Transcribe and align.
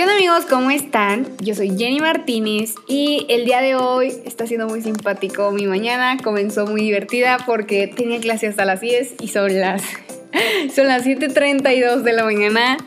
¿Qué 0.00 0.04
onda 0.04 0.16
amigos? 0.16 0.46
¿Cómo 0.48 0.70
están? 0.70 1.26
Yo 1.42 1.54
soy 1.54 1.76
Jenny 1.76 2.00
Martínez 2.00 2.74
y 2.88 3.26
el 3.28 3.44
día 3.44 3.60
de 3.60 3.74
hoy 3.74 4.14
está 4.24 4.46
siendo 4.46 4.66
muy 4.66 4.80
simpático. 4.80 5.52
Mi 5.52 5.66
mañana 5.66 6.16
comenzó 6.24 6.66
muy 6.66 6.80
divertida 6.80 7.36
porque 7.44 7.86
tenía 7.86 8.18
clase 8.18 8.46
hasta 8.46 8.64
las 8.64 8.80
10 8.80 9.16
y 9.20 9.28
son 9.28 9.60
las, 9.60 9.82
son 10.74 10.86
las 10.86 11.04
7.32 11.04 12.00
de 12.00 12.12
la 12.14 12.24
mañana 12.24 12.78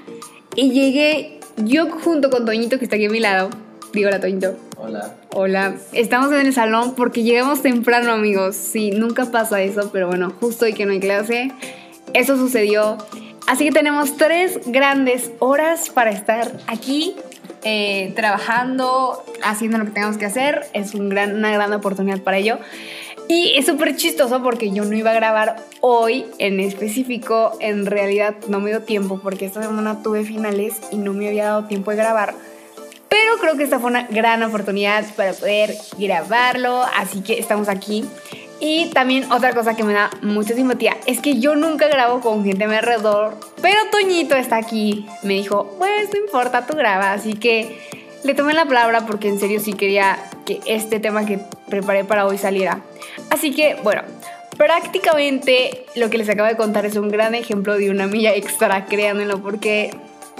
y 0.55 0.72
llegué 0.72 1.39
yo 1.58 1.88
junto 1.91 2.31
con 2.31 2.48
Toñito 2.48 2.80
que 2.80 2.86
está 2.86 2.95
aquí 2.95 3.05
a 3.05 3.12
mi 3.12 3.20
lado. 3.20 3.52
Digo 3.94 4.08
hola 4.08 4.20
Toñito. 4.20 4.58
Hola. 4.77 5.14
Hola. 5.36 5.75
Estamos 5.91 6.31
en 6.31 6.48
el 6.48 6.52
salón 6.52 6.95
porque 6.95 7.22
llegamos 7.22 7.61
temprano 7.61 8.11
amigos. 8.11 8.55
Sí, 8.55 8.89
nunca 8.89 9.30
pasa 9.30 9.61
eso, 9.61 9.91
pero 9.94 10.08
bueno, 10.08 10.34
justo 10.39 10.66
hoy 10.66 10.73
que 10.73 10.88
no 10.88 10.94
hay 10.94 11.00
clase. 11.00 11.52
Eso 12.16 12.38
sucedió. 12.38 12.98
Así 13.47 13.65
que 13.65 13.71
tenemos 13.71 14.17
tres 14.17 14.59
grandes 14.65 15.31
horas 15.39 15.89
para 15.89 16.11
estar 16.11 16.52
aquí 16.67 17.15
eh, 17.63 18.13
trabajando, 18.16 19.23
haciendo 19.43 19.77
lo 19.77 19.85
que 19.85 19.91
tenemos 19.91 20.17
que 20.17 20.25
hacer. 20.25 20.66
Es 20.73 20.93
un 20.93 21.09
gran, 21.09 21.35
una 21.35 21.52
gran 21.52 21.73
oportunidad 21.73 22.21
para 22.21 22.38
ello. 22.38 22.59
Y 23.27 23.53
es 23.55 23.66
súper 23.66 23.95
chistoso 23.95 24.43
porque 24.43 24.71
yo 24.71 24.83
no 24.83 24.95
iba 24.95 25.11
a 25.11 25.13
grabar 25.13 25.55
hoy 25.81 26.25
en 26.39 26.59
específico. 26.59 27.57
En 27.59 27.85
realidad 27.85 28.35
no 28.47 28.59
me 28.59 28.69
dio 28.69 28.81
tiempo 28.81 29.19
porque 29.21 29.45
esta 29.45 29.61
semana 29.61 30.02
tuve 30.03 30.25
finales 30.25 30.81
y 30.91 30.97
no 30.97 31.13
me 31.13 31.28
había 31.28 31.45
dado 31.45 31.66
tiempo 31.66 31.91
de 31.91 31.97
grabar. 31.97 32.33
Pero 33.09 33.38
creo 33.39 33.55
que 33.55 33.63
esta 33.63 33.80
fue 33.80 33.91
una 33.91 34.07
gran 34.07 34.41
oportunidad 34.44 35.05
para 35.16 35.33
poder 35.33 35.75
grabarlo. 35.97 36.83
Así 36.97 37.22
que 37.22 37.39
estamos 37.39 37.69
aquí. 37.69 38.05
Y 38.66 38.92
también 38.92 39.30
otra 39.30 39.53
cosa 39.53 39.75
que 39.75 39.83
me 39.83 39.92
da 39.92 40.09
mucha 40.22 40.56
simpatía 40.56 40.95
es 41.06 41.19
que 41.19 41.38
yo 41.38 41.53
nunca 41.53 41.89
grabo 41.89 42.22
con 42.22 42.45
gente 42.45 42.64
a 42.64 42.67
mi 42.69 42.75
alrededor, 42.75 43.36
pero 43.61 43.78
Toñito 43.92 44.38
está 44.38 44.56
aquí. 44.56 45.06
Me 45.22 45.33
dijo, 45.33 45.75
pues 45.78 46.09
no 46.14 46.19
importa, 46.22 46.66
tú 46.66 46.73
graba. 46.73 47.11
Así 47.11 47.34
que 47.34 47.78
le 48.23 48.34
tomé 48.34 48.53
la 48.53 48.64
palabra 48.64 49.06
porque 49.06 49.28
en 49.28 49.38
serio 49.38 49.59
sí 49.59 49.73
quería 49.73 50.17
que 50.45 50.61
este 50.66 51.02
tema 51.02 51.25
que 51.25 51.39
preparé 51.67 52.06
para 52.06 52.25
hoy 52.25 52.38
saliera. 52.38 52.80
Así 53.30 53.53
que, 53.53 53.75
bueno, 53.84 54.03
prácticamente 54.56 55.86
lo 55.95 56.09
que 56.09 56.17
les 56.17 56.30
acabo 56.30 56.47
de 56.47 56.56
contar 56.56 56.86
es 56.86 56.95
un 56.95 57.09
gran 57.09 57.36
ejemplo 57.36 57.78
de 57.78 57.89
una 57.89 58.08
milla 58.08 58.34
extra, 58.34 58.86
créanmelo, 58.86 59.41
porque 59.41 59.94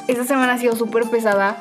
esta 0.08 0.24
semana 0.24 0.54
ha 0.54 0.58
sido 0.58 0.78
súper 0.78 1.04
pesada. 1.10 1.60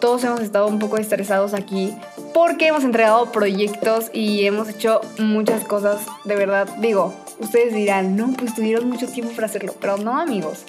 Todos 0.00 0.24
hemos 0.24 0.40
estado 0.40 0.68
un 0.68 0.78
poco 0.78 0.96
estresados 0.96 1.52
aquí 1.52 1.92
porque 2.38 2.68
hemos 2.68 2.84
entregado 2.84 3.32
proyectos 3.32 4.10
y 4.12 4.46
hemos 4.46 4.68
hecho 4.68 5.00
muchas 5.18 5.64
cosas, 5.64 6.06
de 6.22 6.36
verdad. 6.36 6.68
Digo, 6.78 7.12
ustedes 7.40 7.74
dirán, 7.74 8.14
no, 8.14 8.32
pues 8.32 8.54
tuvieron 8.54 8.88
mucho 8.88 9.08
tiempo 9.08 9.32
para 9.32 9.48
hacerlo, 9.48 9.74
pero 9.80 9.96
no, 9.96 10.20
amigos, 10.20 10.64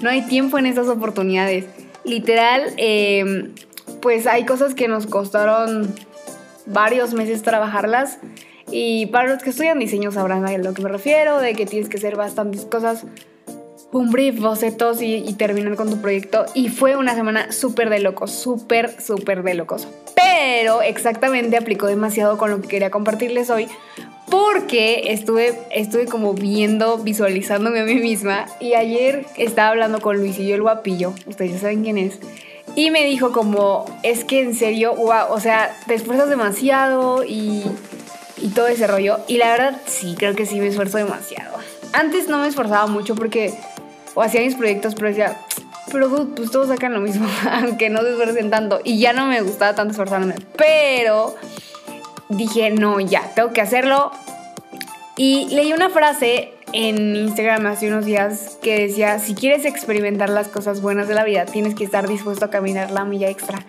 no 0.00 0.10
hay 0.10 0.22
tiempo 0.22 0.58
en 0.58 0.66
estas 0.66 0.86
oportunidades. 0.86 1.64
Literal, 2.04 2.72
eh, 2.76 3.50
pues 4.00 4.28
hay 4.28 4.46
cosas 4.46 4.74
que 4.74 4.86
nos 4.86 5.08
costaron 5.08 5.92
varios 6.66 7.14
meses 7.14 7.42
trabajarlas. 7.42 8.20
Y 8.70 9.06
para 9.06 9.28
los 9.28 9.42
que 9.42 9.50
estudian 9.50 9.80
diseño 9.80 10.12
sabrán 10.12 10.46
a 10.46 10.56
lo 10.56 10.72
que 10.72 10.82
me 10.82 10.88
refiero, 10.88 11.40
de 11.40 11.54
que 11.54 11.66
tienes 11.66 11.88
que 11.88 11.96
hacer 11.96 12.14
bastantes 12.14 12.64
cosas 12.64 13.06
un 13.92 14.10
brief, 14.10 14.40
bocetos 14.40 15.00
y, 15.00 15.16
y 15.16 15.32
terminar 15.34 15.76
con 15.76 15.90
tu 15.90 16.00
proyecto. 16.00 16.46
Y 16.54 16.68
fue 16.68 16.96
una 16.96 17.14
semana 17.14 17.52
súper 17.52 17.90
de 17.90 18.00
locos, 18.00 18.30
súper, 18.30 19.00
súper 19.00 19.42
de 19.42 19.54
locos. 19.54 19.88
Pero 20.14 20.82
exactamente 20.82 21.56
aplicó 21.56 21.86
demasiado 21.86 22.38
con 22.38 22.50
lo 22.50 22.60
que 22.60 22.68
quería 22.68 22.90
compartirles 22.90 23.50
hoy. 23.50 23.68
Porque 24.30 25.12
estuve, 25.12 25.58
estuve 25.70 26.04
como 26.04 26.34
viendo, 26.34 26.98
visualizándome 26.98 27.80
a 27.80 27.84
mí 27.84 27.94
misma. 27.94 28.46
Y 28.60 28.74
ayer 28.74 29.24
estaba 29.36 29.70
hablando 29.70 30.00
con 30.00 30.18
Luisillo 30.18 30.54
el 30.54 30.62
guapillo. 30.62 31.14
Ustedes 31.26 31.52
ya 31.52 31.58
saben 31.58 31.82
quién 31.82 31.96
es. 31.96 32.18
Y 32.76 32.90
me 32.90 33.04
dijo 33.04 33.32
como, 33.32 33.86
es 34.02 34.24
que 34.24 34.42
en 34.42 34.54
serio, 34.54 34.94
wow, 34.94 35.30
o 35.30 35.40
sea, 35.40 35.74
te 35.86 35.94
esfuerzas 35.94 36.28
demasiado 36.28 37.24
y, 37.24 37.64
y 38.36 38.48
todo 38.48 38.68
ese 38.68 38.86
rollo. 38.86 39.18
Y 39.28 39.38
la 39.38 39.50
verdad, 39.50 39.80
sí, 39.86 40.14
creo 40.18 40.34
que 40.34 40.44
sí 40.44 40.60
me 40.60 40.66
esfuerzo 40.66 40.98
demasiado. 40.98 41.56
Antes 41.94 42.28
no 42.28 42.38
me 42.38 42.48
esforzaba 42.48 42.86
mucho 42.86 43.14
porque 43.14 43.54
o 44.14 44.22
hacía 44.22 44.40
mis 44.40 44.54
proyectos, 44.54 44.94
pero 44.94 45.08
decía, 45.08 45.38
pero 45.90 46.28
pues 46.34 46.50
todos 46.50 46.68
sacan 46.68 46.92
lo 46.92 47.00
mismo, 47.00 47.28
aunque 47.50 47.90
no 47.90 48.02
se 48.02 48.10
esfuercen 48.10 48.50
tanto. 48.50 48.80
Y 48.84 48.98
ya 48.98 49.12
no 49.12 49.26
me 49.26 49.40
gustaba 49.40 49.74
tanto 49.74 49.92
esforzarme. 49.92 50.34
Pero 50.56 51.34
dije, 52.28 52.70
no, 52.70 53.00
ya, 53.00 53.32
tengo 53.34 53.52
que 53.52 53.60
hacerlo. 53.60 54.10
Y 55.16 55.48
leí 55.48 55.72
una 55.72 55.90
frase 55.90 56.52
en 56.72 57.16
Instagram 57.16 57.66
hace 57.66 57.88
unos 57.88 58.04
días 58.04 58.58
que 58.62 58.78
decía, 58.78 59.18
si 59.18 59.34
quieres 59.34 59.64
experimentar 59.64 60.28
las 60.28 60.48
cosas 60.48 60.80
buenas 60.80 61.08
de 61.08 61.14
la 61.14 61.24
vida, 61.24 61.46
tienes 61.46 61.74
que 61.74 61.84
estar 61.84 62.08
dispuesto 62.08 62.44
a 62.44 62.50
caminar 62.50 62.90
la 62.90 63.04
milla 63.04 63.28
extra. 63.28 63.64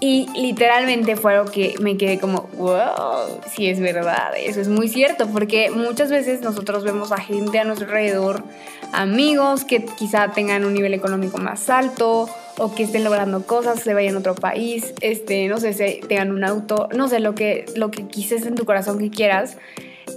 Y 0.00 0.28
literalmente 0.36 1.16
fue 1.16 1.34
algo 1.34 1.50
que 1.50 1.74
me 1.80 1.96
quedé 1.96 2.20
como, 2.20 2.48
wow, 2.56 3.40
sí 3.50 3.68
es 3.68 3.80
verdad, 3.80 4.32
eso 4.36 4.60
es 4.60 4.68
muy 4.68 4.88
cierto, 4.88 5.26
porque 5.28 5.70
muchas 5.70 6.08
veces 6.10 6.40
nosotros 6.40 6.84
vemos 6.84 7.10
a 7.10 7.18
gente 7.18 7.58
a 7.58 7.64
nuestro 7.64 7.88
alrededor, 7.88 8.44
amigos 8.92 9.64
que 9.64 9.84
quizá 9.84 10.30
tengan 10.32 10.64
un 10.64 10.74
nivel 10.74 10.94
económico 10.94 11.38
más 11.38 11.68
alto 11.68 12.28
o 12.58 12.74
que 12.74 12.84
estén 12.84 13.02
logrando 13.02 13.44
cosas, 13.44 13.80
se 13.80 13.92
vayan 13.92 14.14
a 14.14 14.18
otro 14.18 14.36
país, 14.36 14.94
este, 15.00 15.48
no 15.48 15.58
sé, 15.58 15.72
se 15.72 16.00
tengan 16.08 16.30
un 16.30 16.44
auto, 16.44 16.88
no 16.94 17.08
sé, 17.08 17.18
lo 17.18 17.34
que, 17.34 17.66
lo 17.74 17.90
que 17.90 18.06
quises 18.06 18.46
en 18.46 18.54
tu 18.54 18.64
corazón 18.64 19.00
que 19.00 19.10
quieras. 19.10 19.56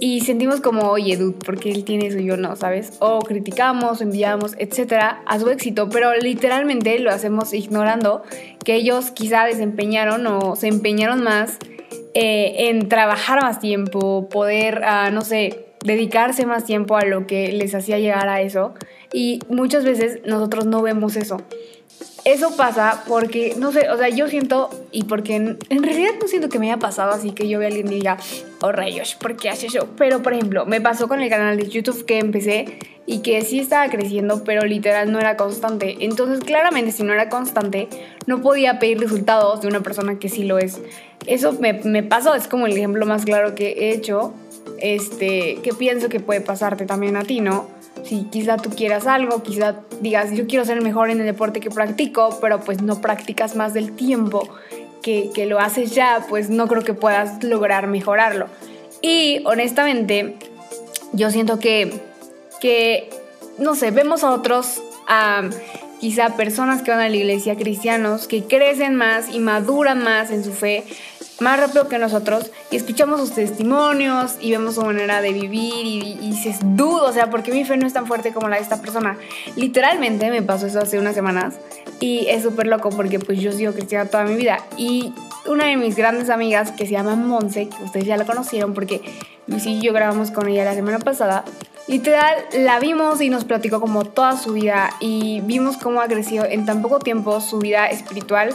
Y 0.04 0.22
sentimos 0.22 0.60
como, 0.60 0.88
oye, 0.88 1.16
dude, 1.16 1.36
porque 1.46 1.70
él 1.70 1.84
tiene 1.84 2.08
eso 2.08 2.18
y 2.18 2.24
yo 2.24 2.36
no, 2.36 2.56
¿sabes? 2.56 2.94
O 2.98 3.20
criticamos, 3.20 4.00
enviamos, 4.00 4.56
etcétera, 4.58 5.22
a 5.26 5.38
su 5.38 5.48
éxito, 5.48 5.88
pero 5.90 6.12
literalmente 6.16 6.98
lo 6.98 7.12
hacemos 7.12 7.54
ignorando 7.54 8.24
que 8.64 8.74
ellos 8.74 9.12
quizá 9.12 9.44
desempeñaron 9.44 10.26
o 10.26 10.56
se 10.56 10.66
empeñaron 10.66 11.22
más 11.22 11.56
eh, 12.14 12.68
en 12.68 12.88
trabajar 12.88 13.42
más 13.42 13.60
tiempo, 13.60 14.28
poder, 14.28 14.82
uh, 14.82 15.12
no 15.12 15.20
sé, 15.20 15.66
dedicarse 15.84 16.46
más 16.46 16.64
tiempo 16.64 16.96
a 16.96 17.04
lo 17.04 17.28
que 17.28 17.52
les 17.52 17.72
hacía 17.72 18.00
llegar 18.00 18.28
a 18.28 18.40
eso. 18.40 18.74
Y 19.12 19.38
muchas 19.48 19.84
veces 19.84 20.18
nosotros 20.26 20.66
no 20.66 20.82
vemos 20.82 21.14
eso. 21.14 21.36
Eso 22.24 22.56
pasa 22.56 23.02
porque, 23.08 23.54
no 23.58 23.72
sé, 23.72 23.90
o 23.90 23.98
sea, 23.98 24.08
yo 24.08 24.28
siento, 24.28 24.70
y 24.92 25.04
porque 25.04 25.34
en, 25.34 25.58
realidad 25.82 26.12
no 26.20 26.28
siento 26.28 26.48
que 26.48 26.60
me 26.60 26.70
haya 26.70 26.78
pasado 26.78 27.10
así 27.10 27.32
que 27.32 27.48
yo 27.48 27.58
vea 27.58 27.66
a 27.66 27.70
alguien 27.70 27.88
y 27.88 27.96
diga, 27.96 28.16
oh 28.60 28.70
rayos, 28.70 29.16
¿por 29.16 29.34
qué 29.34 29.50
hace 29.50 29.66
eso? 29.66 29.88
Pero, 29.96 30.22
por 30.22 30.32
ejemplo, 30.32 30.64
me 30.64 30.80
pasó 30.80 31.08
con 31.08 31.20
el 31.20 31.28
canal 31.28 31.56
de 31.56 31.68
YouTube 31.68 32.04
que 32.04 32.20
empecé 32.20 32.78
y 33.06 33.22
que 33.22 33.42
sí 33.42 33.58
estaba 33.58 33.90
creciendo, 33.90 34.44
pero 34.44 34.64
literal 34.64 35.10
no 35.10 35.18
era 35.18 35.36
constante. 35.36 35.96
Entonces, 35.98 36.44
claramente, 36.44 36.92
si 36.92 37.02
no 37.02 37.12
era 37.12 37.28
constante, 37.28 37.88
no 38.26 38.40
podía 38.40 38.78
pedir 38.78 39.00
resultados 39.00 39.60
de 39.60 39.66
una 39.66 39.80
persona 39.80 40.20
que 40.20 40.28
sí 40.28 40.44
lo 40.44 40.58
es. 40.58 40.80
Eso 41.26 41.54
me, 41.54 41.72
me 41.72 42.04
pasó, 42.04 42.36
es 42.36 42.46
como 42.46 42.66
el 42.66 42.72
ejemplo 42.76 43.04
más 43.04 43.24
claro 43.24 43.56
que 43.56 43.72
he 43.72 43.94
hecho, 43.94 44.32
este, 44.78 45.58
que 45.62 45.72
pienso 45.72 46.08
que 46.08 46.20
puede 46.20 46.40
pasarte 46.40 46.86
también 46.86 47.16
a 47.16 47.22
ti, 47.22 47.40
¿no? 47.40 47.68
Si 48.04 48.24
quizá 48.24 48.56
tú 48.56 48.70
quieras 48.70 49.06
algo, 49.06 49.42
quizá 49.42 49.76
digas, 50.00 50.32
yo 50.32 50.46
quiero 50.46 50.64
ser 50.64 50.82
mejor 50.82 51.10
en 51.10 51.20
el 51.20 51.26
deporte 51.26 51.60
que 51.60 51.70
practico, 51.70 52.38
pero 52.40 52.60
pues 52.60 52.82
no 52.82 53.00
practicas 53.00 53.54
más 53.54 53.74
del 53.74 53.92
tiempo 53.92 54.48
que, 55.02 55.30
que 55.34 55.46
lo 55.46 55.60
haces 55.60 55.94
ya, 55.94 56.24
pues 56.28 56.50
no 56.50 56.66
creo 56.68 56.82
que 56.82 56.94
puedas 56.94 57.42
lograr 57.44 57.86
mejorarlo. 57.86 58.46
Y 59.02 59.42
honestamente, 59.44 60.36
yo 61.12 61.30
siento 61.30 61.58
que, 61.58 61.92
que 62.60 63.10
no 63.58 63.74
sé, 63.74 63.90
vemos 63.90 64.24
a 64.24 64.32
otros, 64.32 64.82
a 65.06 65.48
quizá 66.02 66.30
personas 66.30 66.82
que 66.82 66.90
van 66.90 66.98
a 66.98 67.08
la 67.08 67.14
iglesia, 67.14 67.54
cristianos, 67.54 68.26
que 68.26 68.42
crecen 68.42 68.96
más 68.96 69.32
y 69.32 69.38
maduran 69.38 70.02
más 70.02 70.32
en 70.32 70.42
su 70.42 70.52
fe, 70.52 70.82
más 71.38 71.60
rápido 71.60 71.86
que 71.86 71.96
nosotros 71.96 72.50
y 72.72 72.76
escuchamos 72.76 73.20
sus 73.20 73.36
testimonios 73.36 74.34
y 74.40 74.50
vemos 74.50 74.74
su 74.74 74.82
manera 74.82 75.22
de 75.22 75.32
vivir 75.32 75.86
y, 75.86 76.18
y 76.20 76.30
dices, 76.32 76.56
dudo, 76.60 77.04
o 77.04 77.12
sea, 77.12 77.30
¿por 77.30 77.44
qué 77.44 77.52
mi 77.52 77.64
fe 77.64 77.76
no 77.76 77.86
es 77.86 77.92
tan 77.92 78.08
fuerte 78.08 78.32
como 78.32 78.48
la 78.48 78.56
de 78.56 78.62
esta 78.62 78.80
persona? 78.80 79.16
Literalmente 79.54 80.28
me 80.30 80.42
pasó 80.42 80.66
eso 80.66 80.80
hace 80.80 80.98
unas 80.98 81.14
semanas 81.14 81.54
y 82.00 82.26
es 82.26 82.42
súper 82.42 82.66
loco 82.66 82.90
porque 82.90 83.20
pues 83.20 83.40
yo 83.40 83.52
sigo 83.52 83.72
cristiana 83.72 84.10
toda 84.10 84.24
mi 84.24 84.34
vida 84.34 84.58
y 84.76 85.12
una 85.46 85.66
de 85.66 85.76
mis 85.76 85.94
grandes 85.94 86.30
amigas 86.30 86.72
que 86.72 86.84
se 86.84 86.94
llama 86.94 87.14
Monse, 87.14 87.68
que 87.68 87.84
ustedes 87.84 88.06
ya 88.06 88.16
la 88.16 88.26
conocieron 88.26 88.74
porque 88.74 89.02
Luis 89.46 89.64
y 89.66 89.80
yo 89.80 89.92
grabamos 89.92 90.32
con 90.32 90.48
ella 90.48 90.64
la 90.64 90.74
semana 90.74 90.98
pasada, 90.98 91.44
Literal, 91.88 92.36
la 92.54 92.78
vimos 92.78 93.20
y 93.20 93.28
nos 93.28 93.44
platicó 93.44 93.80
como 93.80 94.04
toda 94.04 94.36
su 94.36 94.52
vida 94.52 94.90
y 95.00 95.40
vimos 95.42 95.76
cómo 95.76 96.00
ha 96.00 96.06
crecido 96.06 96.44
en 96.44 96.64
tan 96.64 96.80
poco 96.80 97.00
tiempo 97.00 97.40
su 97.40 97.58
vida 97.58 97.86
espiritual 97.86 98.50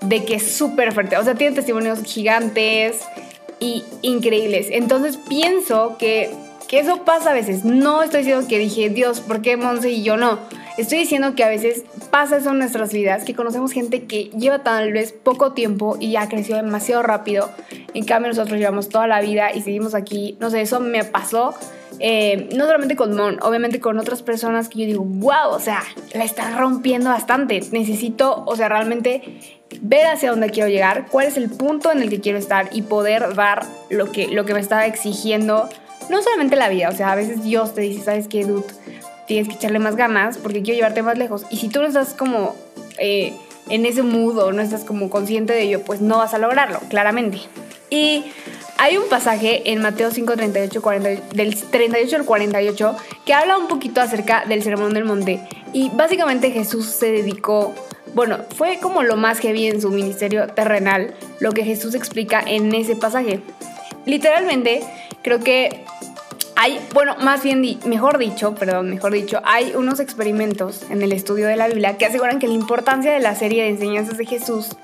de 0.00 0.24
que 0.24 0.36
es 0.36 0.52
súper 0.52 0.92
fuerte. 0.92 1.16
O 1.18 1.24
sea, 1.24 1.34
tiene 1.34 1.54
testimonios 1.54 2.02
gigantes 2.02 3.02
y 3.60 3.84
increíbles. 4.00 4.68
Entonces 4.70 5.18
pienso 5.28 5.96
que, 5.98 6.30
que 6.66 6.80
eso 6.80 7.04
pasa 7.04 7.30
a 7.30 7.34
veces. 7.34 7.64
No 7.64 8.02
estoy 8.02 8.20
diciendo 8.20 8.48
que 8.48 8.58
dije, 8.58 8.88
Dios, 8.88 9.20
¿por 9.20 9.42
qué 9.42 9.56
Monse 9.56 9.90
y 9.90 10.02
yo 10.02 10.16
no? 10.16 10.38
Estoy 10.78 10.98
diciendo 10.98 11.34
que 11.34 11.44
a 11.44 11.48
veces 11.48 11.84
pasa 12.10 12.38
eso 12.38 12.50
en 12.50 12.58
nuestras 12.58 12.92
vidas, 12.92 13.24
que 13.24 13.34
conocemos 13.34 13.72
gente 13.72 14.04
que 14.04 14.24
lleva 14.30 14.60
tal 14.60 14.92
vez 14.92 15.12
poco 15.12 15.52
tiempo 15.52 15.96
y 16.00 16.16
ha 16.16 16.28
crecido 16.28 16.56
demasiado 16.56 17.02
rápido. 17.02 17.50
En 17.94 18.04
cambio, 18.04 18.28
nosotros 18.28 18.58
llevamos 18.58 18.88
toda 18.88 19.06
la 19.06 19.20
vida 19.20 19.52
y 19.52 19.60
seguimos 19.62 19.94
aquí. 19.94 20.36
No 20.40 20.50
sé, 20.50 20.62
eso 20.62 20.80
me 20.80 21.04
pasó 21.04 21.54
eh, 21.98 22.48
no 22.56 22.64
solamente 22.66 22.96
con 22.96 23.14
Mon, 23.14 23.38
obviamente 23.42 23.80
con 23.80 23.98
otras 23.98 24.22
personas 24.22 24.68
que 24.68 24.80
yo 24.80 24.86
digo, 24.86 25.04
wow, 25.04 25.50
o 25.50 25.60
sea, 25.60 25.82
la 26.14 26.24
está 26.24 26.56
rompiendo 26.56 27.10
bastante. 27.10 27.60
Necesito, 27.70 28.44
o 28.46 28.56
sea, 28.56 28.68
realmente 28.68 29.22
ver 29.80 30.06
hacia 30.06 30.30
dónde 30.30 30.50
quiero 30.50 30.68
llegar, 30.68 31.06
cuál 31.10 31.26
es 31.26 31.36
el 31.36 31.48
punto 31.48 31.92
en 31.92 32.02
el 32.02 32.10
que 32.10 32.20
quiero 32.20 32.38
estar 32.38 32.68
y 32.72 32.82
poder 32.82 33.34
dar 33.34 33.64
lo 33.88 34.10
que, 34.10 34.28
lo 34.28 34.44
que 34.44 34.54
me 34.54 34.60
está 34.60 34.86
exigiendo, 34.86 35.68
no 36.10 36.22
solamente 36.22 36.56
la 36.56 36.68
vida, 36.68 36.88
o 36.88 36.92
sea, 36.92 37.12
a 37.12 37.14
veces 37.14 37.42
Dios 37.42 37.72
te 37.74 37.82
dice, 37.82 38.02
¿sabes 38.02 38.28
qué, 38.28 38.44
dude? 38.44 38.66
Tienes 39.26 39.48
que 39.48 39.54
echarle 39.54 39.78
más 39.78 39.96
ganas 39.96 40.38
porque 40.38 40.62
quiero 40.62 40.76
llevarte 40.76 41.02
más 41.02 41.18
lejos. 41.18 41.44
Y 41.50 41.56
si 41.56 41.68
tú 41.68 41.80
no 41.80 41.86
estás 41.86 42.14
como 42.14 42.54
eh, 42.98 43.32
en 43.68 43.86
ese 43.86 44.02
mood 44.02 44.52
no 44.52 44.62
estás 44.62 44.84
como 44.84 45.10
consciente 45.10 45.52
de 45.52 45.62
ello, 45.62 45.82
pues 45.82 46.00
no 46.00 46.18
vas 46.18 46.34
a 46.34 46.38
lograrlo, 46.38 46.80
claramente. 46.88 47.38
Y 47.90 48.24
hay 48.78 48.96
un 48.96 49.08
pasaje 49.08 49.70
en 49.70 49.80
Mateo 49.80 50.10
5, 50.10 50.34
38, 50.34 50.82
40, 50.82 51.08
del 51.34 51.54
38 51.54 52.16
al 52.16 52.24
48 52.24 52.96
que 53.24 53.34
habla 53.34 53.58
un 53.58 53.68
poquito 53.68 54.00
acerca 54.00 54.44
del 54.46 54.62
Sermón 54.62 54.94
del 54.94 55.04
Monte. 55.04 55.40
Y 55.72 55.90
básicamente 55.90 56.50
Jesús 56.50 56.86
se 56.86 57.12
dedicó, 57.12 57.74
bueno, 58.14 58.38
fue 58.56 58.78
como 58.80 59.02
lo 59.02 59.16
más 59.16 59.38
heavy 59.38 59.68
en 59.68 59.80
su 59.80 59.90
ministerio 59.90 60.48
terrenal, 60.48 61.14
lo 61.38 61.52
que 61.52 61.64
Jesús 61.64 61.94
explica 61.94 62.42
en 62.44 62.74
ese 62.74 62.96
pasaje. 62.96 63.40
Literalmente, 64.04 64.82
creo 65.22 65.40
que 65.40 65.84
hay, 66.56 66.80
bueno, 66.92 67.16
más 67.20 67.42
bien, 67.42 67.62
mejor 67.86 68.18
dicho, 68.18 68.54
perdón, 68.54 68.90
mejor 68.90 69.12
dicho, 69.12 69.40
hay 69.44 69.72
unos 69.74 70.00
experimentos 70.00 70.82
en 70.90 71.02
el 71.02 71.12
estudio 71.12 71.46
de 71.46 71.56
la 71.56 71.68
Biblia 71.68 71.96
que 71.98 72.06
aseguran 72.06 72.38
que 72.38 72.48
la 72.48 72.54
importancia 72.54 73.12
de 73.12 73.20
la 73.20 73.34
serie 73.34 73.64
de 73.64 73.70
enseñanzas 73.70 74.18
de 74.18 74.26
Jesús 74.26 74.76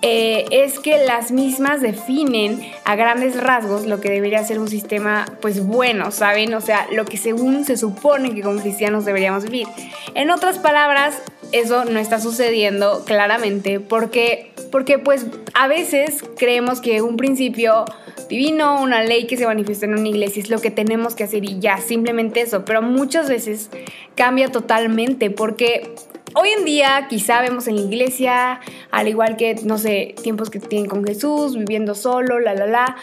eh, 0.00 0.44
es 0.52 0.78
que 0.78 1.04
las 1.04 1.32
mismas 1.32 1.80
definen 1.80 2.60
a 2.84 2.94
grandes 2.94 3.36
rasgos 3.36 3.84
lo 3.84 4.00
que 4.00 4.10
debería 4.10 4.44
ser 4.44 4.60
un 4.60 4.68
sistema 4.68 5.26
pues 5.40 5.64
bueno, 5.66 6.12
¿saben? 6.12 6.54
O 6.54 6.60
sea, 6.60 6.86
lo 6.92 7.04
que 7.04 7.16
según 7.16 7.64
se 7.64 7.76
supone 7.76 8.32
que 8.32 8.42
como 8.42 8.60
cristianos 8.60 9.04
deberíamos 9.04 9.42
vivir. 9.44 9.66
En 10.14 10.30
otras 10.30 10.58
palabras, 10.58 11.20
eso 11.50 11.84
no 11.84 11.98
está 11.98 12.20
sucediendo 12.20 13.04
claramente 13.06 13.80
porque, 13.80 14.52
porque 14.70 15.00
pues 15.00 15.26
a 15.54 15.66
veces 15.66 16.22
creemos 16.36 16.80
que 16.80 17.02
un 17.02 17.16
principio 17.16 17.84
divino, 18.28 18.80
una 18.82 19.02
ley 19.02 19.26
que 19.26 19.36
se 19.36 19.46
manifiesta 19.46 19.86
en 19.86 19.94
una 19.94 20.08
iglesia 20.08 20.42
es 20.42 20.50
lo 20.50 20.60
que 20.60 20.70
tenemos 20.70 21.14
que 21.14 21.24
hacer 21.24 21.44
y 21.44 21.58
ya, 21.58 21.78
simplemente 21.78 22.40
eso, 22.40 22.64
pero 22.64 22.82
muchas 22.82 23.28
veces 23.28 23.70
cambia 24.14 24.50
totalmente 24.50 25.30
porque 25.30 25.94
hoy 26.34 26.50
en 26.50 26.64
día 26.64 27.06
quizá 27.08 27.40
vemos 27.40 27.68
en 27.68 27.76
la 27.76 27.82
iglesia, 27.82 28.60
al 28.90 29.08
igual 29.08 29.36
que, 29.36 29.54
no 29.64 29.78
sé, 29.78 30.14
tiempos 30.22 30.50
que 30.50 30.60
tienen 30.60 30.88
con 30.88 31.04
Jesús, 31.04 31.56
viviendo 31.56 31.94
solo, 31.94 32.38
la, 32.38 32.54
la, 32.54 32.66
la, 32.66 32.96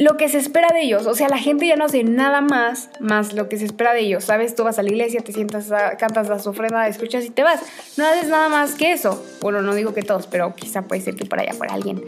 lo 0.00 0.16
que 0.16 0.30
se 0.30 0.38
espera 0.38 0.68
de 0.72 0.80
ellos. 0.80 1.06
O 1.06 1.14
sea, 1.14 1.28
la 1.28 1.36
gente 1.36 1.66
ya 1.66 1.76
no 1.76 1.84
hace 1.84 2.04
nada 2.04 2.40
más, 2.40 2.88
más 3.00 3.34
lo 3.34 3.50
que 3.50 3.58
se 3.58 3.66
espera 3.66 3.92
de 3.92 4.00
ellos. 4.00 4.24
¿Sabes? 4.24 4.54
Tú 4.54 4.64
vas 4.64 4.78
a 4.78 4.82
la 4.82 4.88
iglesia, 4.88 5.20
te 5.20 5.30
sientas, 5.30 5.70
cantas 5.98 6.26
la 6.26 6.36
ofrenda, 6.36 6.88
escuchas 6.88 7.22
y 7.26 7.30
te 7.30 7.42
vas. 7.42 7.60
No 7.98 8.06
haces 8.06 8.28
nada 8.28 8.48
más 8.48 8.74
que 8.76 8.92
eso. 8.92 9.22
Bueno, 9.42 9.60
no 9.60 9.74
digo 9.74 9.92
que 9.92 10.02
todos, 10.02 10.26
pero 10.26 10.54
quizá 10.54 10.82
puede 10.82 11.02
ser 11.02 11.16
que 11.16 11.26
por 11.26 11.38
allá 11.38 11.52
fuera 11.52 11.74
alguien. 11.74 12.02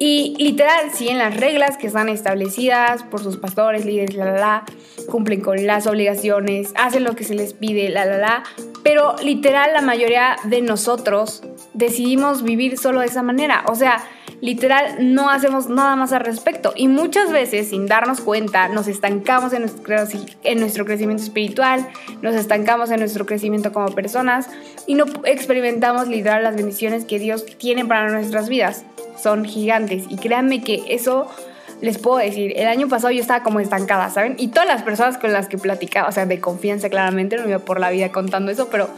Y 0.00 0.34
literal, 0.38 0.90
siguen 0.92 1.18
las 1.18 1.36
reglas 1.36 1.76
que 1.76 1.86
están 1.86 2.08
establecidas 2.08 3.04
por 3.04 3.22
sus 3.22 3.36
pastores, 3.36 3.84
líderes, 3.84 4.16
la, 4.16 4.24
la, 4.24 4.38
la. 4.38 4.64
Cumplen 5.08 5.40
con 5.40 5.68
las 5.68 5.86
obligaciones, 5.86 6.72
hacen 6.74 7.04
lo 7.04 7.14
que 7.14 7.22
se 7.22 7.34
les 7.34 7.52
pide, 7.54 7.90
la, 7.90 8.06
la, 8.06 8.18
la. 8.18 8.42
Pero 8.82 9.14
literal, 9.22 9.72
la 9.72 9.82
mayoría 9.82 10.34
de 10.42 10.62
nosotros 10.62 11.44
decidimos 11.74 12.42
vivir 12.42 12.76
solo 12.76 13.00
de 13.00 13.06
esa 13.06 13.22
manera. 13.22 13.64
O 13.68 13.76
sea, 13.76 14.02
literal 14.40 14.96
no 15.14 15.30
hacemos 15.30 15.68
nada 15.68 15.96
más 15.96 16.12
al 16.12 16.20
respecto 16.20 16.72
y 16.76 16.88
muchas 16.88 17.32
veces 17.32 17.70
sin 17.70 17.86
darnos 17.86 18.20
cuenta 18.20 18.68
nos 18.68 18.88
estancamos 18.88 19.52
en 19.52 19.62
nuestro, 19.62 19.96
en 20.44 20.60
nuestro 20.60 20.84
crecimiento 20.84 21.22
espiritual, 21.22 21.86
nos 22.22 22.34
estancamos 22.34 22.90
en 22.90 23.00
nuestro 23.00 23.26
crecimiento 23.26 23.72
como 23.72 23.94
personas 23.94 24.48
y 24.86 24.94
no 24.94 25.04
experimentamos 25.24 26.08
literal 26.08 26.42
las 26.42 26.56
bendiciones 26.56 27.04
que 27.04 27.18
Dios 27.18 27.44
tiene 27.58 27.84
para 27.84 28.10
nuestras 28.10 28.48
vidas. 28.48 28.84
Son 29.20 29.44
gigantes 29.44 30.04
y 30.08 30.16
créanme 30.16 30.62
que 30.62 30.84
eso 30.88 31.28
les 31.80 31.98
puedo 31.98 32.18
decir, 32.18 32.54
el 32.56 32.68
año 32.68 32.88
pasado 32.88 33.12
yo 33.12 33.20
estaba 33.20 33.42
como 33.42 33.60
estancada, 33.60 34.08
¿saben? 34.10 34.34
Y 34.38 34.48
todas 34.48 34.66
las 34.66 34.82
personas 34.82 35.18
con 35.18 35.32
las 35.32 35.46
que 35.48 35.58
platicaba, 35.58 36.08
o 36.08 36.12
sea, 36.12 36.24
de 36.24 36.40
confianza 36.40 36.88
claramente, 36.88 37.36
no 37.36 37.48
iba 37.48 37.58
por 37.58 37.80
la 37.80 37.90
vida 37.90 38.10
contando 38.12 38.50
eso, 38.50 38.68
pero 38.70 38.88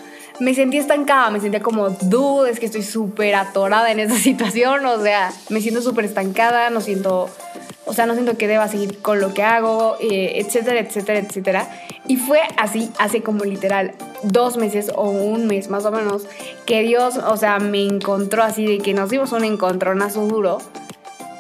me 0.41 0.55
sentí 0.55 0.79
estancada, 0.79 1.31
me 1.31 1.41
sentía 1.41 1.61
como, 1.61 1.91
dude, 1.91 2.51
es 2.51 2.61
que 2.61 2.67
estoy 2.67 2.83
súper 2.83 3.35
atorada 3.35 3.91
en 3.91 4.01
esa 4.01 4.17
situación, 4.19 4.85
o 4.87 5.03
sea, 5.03 5.33
me 5.49 5.61
siento 5.61 5.83
súper 5.83 6.05
estancada, 6.05 6.71
no 6.71 6.81
siento, 6.81 7.29
o 7.85 7.93
sea, 7.93 8.07
no 8.07 8.15
siento 8.15 8.37
que 8.37 8.47
deba 8.47 8.69
seguir 8.69 8.99
con 8.99 9.21
lo 9.21 9.35
que 9.35 9.43
hago, 9.43 9.97
eh, 10.01 10.35
etcétera, 10.37 10.81
etcétera, 10.81 11.19
etcétera. 11.19 11.69
Y 12.07 12.17
fue 12.17 12.41
así, 12.57 12.91
hace 12.99 13.23
como 13.23 13.45
literal 13.45 13.93
dos 14.23 14.57
meses 14.57 14.91
o 14.95 15.11
un 15.11 15.47
mes 15.47 15.69
más 15.69 15.85
o 15.85 15.91
menos, 15.91 16.27
que 16.67 16.83
Dios, 16.83 17.17
o 17.17 17.37
sea, 17.37 17.59
me 17.59 17.85
encontró 17.85 18.43
así 18.43 18.65
de 18.65 18.79
que 18.79 18.95
nos 18.95 19.11
dimos 19.11 19.33
un 19.33 19.45
encontronazo 19.45 20.27
duro. 20.27 20.59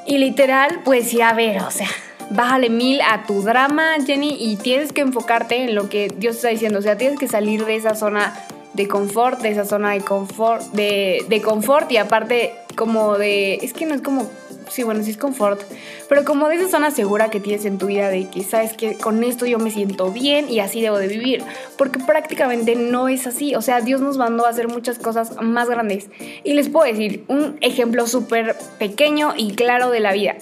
Y 0.07 0.19
literal, 0.19 0.81
pues 0.85 1.11
sí, 1.11 1.21
a 1.21 1.35
ver, 1.35 1.61
o 1.63 1.71
sea, 1.71 1.89
bájale 2.31 2.71
mil 2.71 3.01
a 3.03 3.25
tu 3.27 3.43
drama, 3.43 3.97
Jenny, 4.05 4.37
y 4.39 4.57
tienes 4.57 4.93
que 4.93 5.03
enfocarte 5.03 5.65
en 5.65 5.75
lo 5.75 5.89
que 5.89 6.09
Dios 6.17 6.37
está 6.37 6.49
diciendo. 6.49 6.79
O 6.79 6.83
sea, 6.83 6.97
tienes 6.97 7.19
que 7.19 7.29
salir 7.29 7.65
de 7.67 7.77
esa 7.77 7.95
zona 7.95 8.33
de 8.75 8.89
confort, 8.89 9.41
de 9.41 9.51
esa 9.51 9.65
zona 9.65 9.93
de 9.93 10.01
confort, 10.01 10.63
de, 10.73 11.25
de 11.29 11.43
confort 11.43 11.91
y 11.91 11.97
aparte 11.97 12.55
como 12.77 13.19
de, 13.19 13.55
es 13.57 13.73
que 13.73 13.87
no 13.87 13.95
es 13.95 14.03
como, 14.03 14.31
sí, 14.71 14.85
bueno, 14.85 15.03
sí 15.03 15.11
es 15.11 15.17
confort, 15.17 15.61
pero 16.09 16.25
como 16.25 16.49
de 16.49 16.57
esa 16.57 16.69
zona 16.69 16.91
segura 16.93 17.29
que 17.29 17.41
tienes 17.41 17.65
en 17.65 17.79
tu 17.79 17.87
vida 17.87 18.09
de 18.09 18.29
que 18.29 18.45
sabes 18.45 18.73
que 18.75 18.95
con 18.95 19.25
esto 19.25 19.47
yo 19.47 19.59
me 19.59 19.71
siento 19.71 20.13
bien 20.13 20.49
y 20.49 20.61
así 20.61 20.81
debo 20.81 20.99
de 20.99 21.09
vivir, 21.09 21.43
porque 21.77 21.99
prácticamente 21.99 22.77
no 22.77 23.09
es 23.09 23.27
así, 23.27 23.57
o 23.57 23.63
sea, 23.63 23.81
Dios 23.81 24.01
nos 24.01 24.17
mandó 24.17 24.47
a 24.47 24.51
hacer 24.51 24.69
muchas 24.69 24.99
cosas 24.99 25.43
más 25.43 25.69
grandes. 25.69 26.09
Y 26.45 26.55
les 26.55 26.69
puedo 26.69 26.87
decir 26.87 27.25
un 27.29 27.59
ejemplo 27.61 28.07
súper 28.07 28.57
pequeño 28.79 29.35
y 29.37 29.55
claro 29.55 29.91
de 29.91 30.01
la 30.01 30.13
vida. 30.13 30.37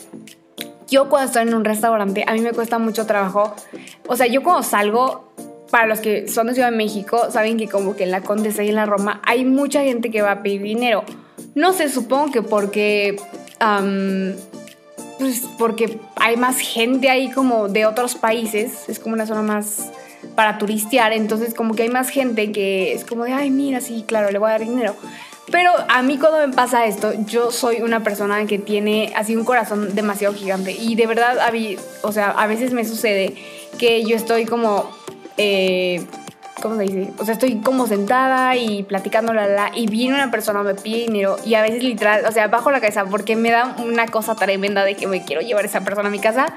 Yo 0.89 1.09
cuando 1.09 1.27
estoy 1.27 1.43
en 1.43 1.55
un 1.55 1.65
restaurante, 1.65 2.25
a 2.27 2.33
mí 2.35 2.41
me 2.41 2.53
cuesta 2.53 2.79
mucho 2.79 3.07
trabajo, 3.07 3.55
o 4.07 4.17
sea, 4.17 4.27
yo 4.27 4.43
cuando 4.43 4.63
salgo 4.63 5.26
para 5.71 5.87
los 5.87 6.01
que 6.01 6.29
son 6.29 6.47
de 6.47 6.55
Ciudad 6.55 6.71
de 6.71 6.77
México, 6.77 7.31
saben 7.31 7.57
que 7.57 7.69
como 7.69 7.97
que 7.97 8.05
en 8.05 8.11
la 8.11 8.23
Condesa 8.23 8.63
y 8.63 8.69
en 8.69 8.77
la 8.77 8.87
Roma 8.87 9.21
hay 9.25 9.45
mucha 9.45 9.83
gente 9.83 10.11
que 10.11 10.23
va 10.23 10.33
a 10.33 10.43
pedir 10.43 10.63
dinero. 10.63 11.05
No 11.55 11.73
sé, 11.73 11.89
supongo 11.89 12.33
que 12.33 12.43
porque... 12.43 13.17
pues 15.19 15.43
porque 15.59 15.99
hay 16.17 16.37
más 16.37 16.59
gente 16.59 17.09
ahí 17.09 17.31
como 17.31 17.69
de 17.69 17.87
otros 17.87 18.15
países, 18.15 18.89
es 18.89 18.99
como 18.99 19.15
una 19.15 19.27
zona 19.27 19.43
más 19.43 19.91
para 20.35 20.59
turistear, 20.59 21.13
entonces 21.13 21.55
como 21.55 21.75
que 21.75 21.85
hay 21.85 21.89
más 21.89 22.11
gente 22.11 22.53
que 22.53 22.93
es 22.93 23.05
como 23.05 23.25
de, 23.25 23.33
ay, 23.33 23.51
mira, 23.51 23.81
sí, 23.81 24.05
claro, 24.07 24.31
le 24.31 24.39
voy 24.39 24.49
a 24.49 24.53
dar 24.53 24.61
dinero. 24.61 24.95
Pero 25.51 25.71
a 25.89 26.03
mí 26.03 26.19
cuando 26.19 26.47
me 26.47 26.53
pasa 26.53 26.87
esto, 26.87 27.13
yo 27.27 27.53
soy 27.53 27.81
una 27.81 28.03
persona 28.03 28.45
que 28.47 28.59
tiene 28.59 29.13
así 29.15 29.37
un 29.37 29.45
corazón 29.45 29.95
demasiado 29.95 30.35
gigante 30.35 30.73
y 30.73 30.97
de 30.97 31.07
verdad, 31.07 31.39
o 32.03 32.13
sea, 32.13 32.31
a 32.31 32.47
veces 32.47 32.73
me 32.73 32.85
sucede 32.85 33.35
que 33.79 34.05
yo 34.05 34.17
estoy 34.17 34.45
como 34.45 34.91
eh, 35.37 36.05
¿cómo 36.63 36.77
se 36.77 36.83
dice? 36.83 37.13
O 37.19 37.25
sea, 37.25 37.35
estoy 37.35 37.57
como 37.61 37.87
sentada 37.87 38.57
y 38.57 38.83
platicando 38.83 39.33
la, 39.33 39.47
la 39.47 39.71
y 39.75 39.87
viene 39.87 40.15
una 40.15 40.31
persona, 40.31 40.63
me 40.63 40.75
pide 40.75 41.05
dinero 41.07 41.37
y 41.45 41.55
a 41.55 41.63
veces 41.63 41.83
literal, 41.83 42.25
o 42.27 42.33
sea, 42.33 42.49
bajo 42.49 42.71
la 42.71 42.81
cabeza 42.81 43.05
porque 43.05 43.37
me 43.37 43.51
da 43.51 43.77
una 43.79 44.07
cosa 44.07 44.35
tremenda 44.35 44.85
de 44.85 44.95
que 44.95 45.07
me 45.07 45.25
quiero 45.25 45.43
llevar 45.43 45.65
a 45.65 45.69
esa 45.69 45.83
persona 45.83 46.09
a 46.09 46.13
mi 46.13 46.19
casa 46.19 46.55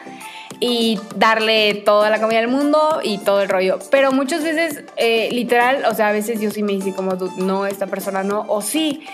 y 0.60 1.00
darle 1.16 1.74
toda 1.74 2.10
la 2.10 2.20
comida 2.20 2.40
del 2.40 2.50
mundo 2.50 3.00
y 3.04 3.20
todo 3.20 3.42
el 3.42 3.50
rollo. 3.50 3.80
Pero 3.92 4.12
muchas 4.12 4.44
veces, 4.44 4.84
eh, 4.98 5.30
literal, 5.32 5.86
o 5.86 5.94
sea, 5.94 6.10
a 6.10 6.12
veces 6.12 6.42
yo 6.42 6.52
sí 6.52 6.64
me 6.64 6.74
dice 6.74 6.94
como, 6.94 7.14
no, 7.38 7.66
esta 7.66 7.88
persona 7.88 8.24
no, 8.24 8.46
o 8.48 8.62
sí 8.62 9.06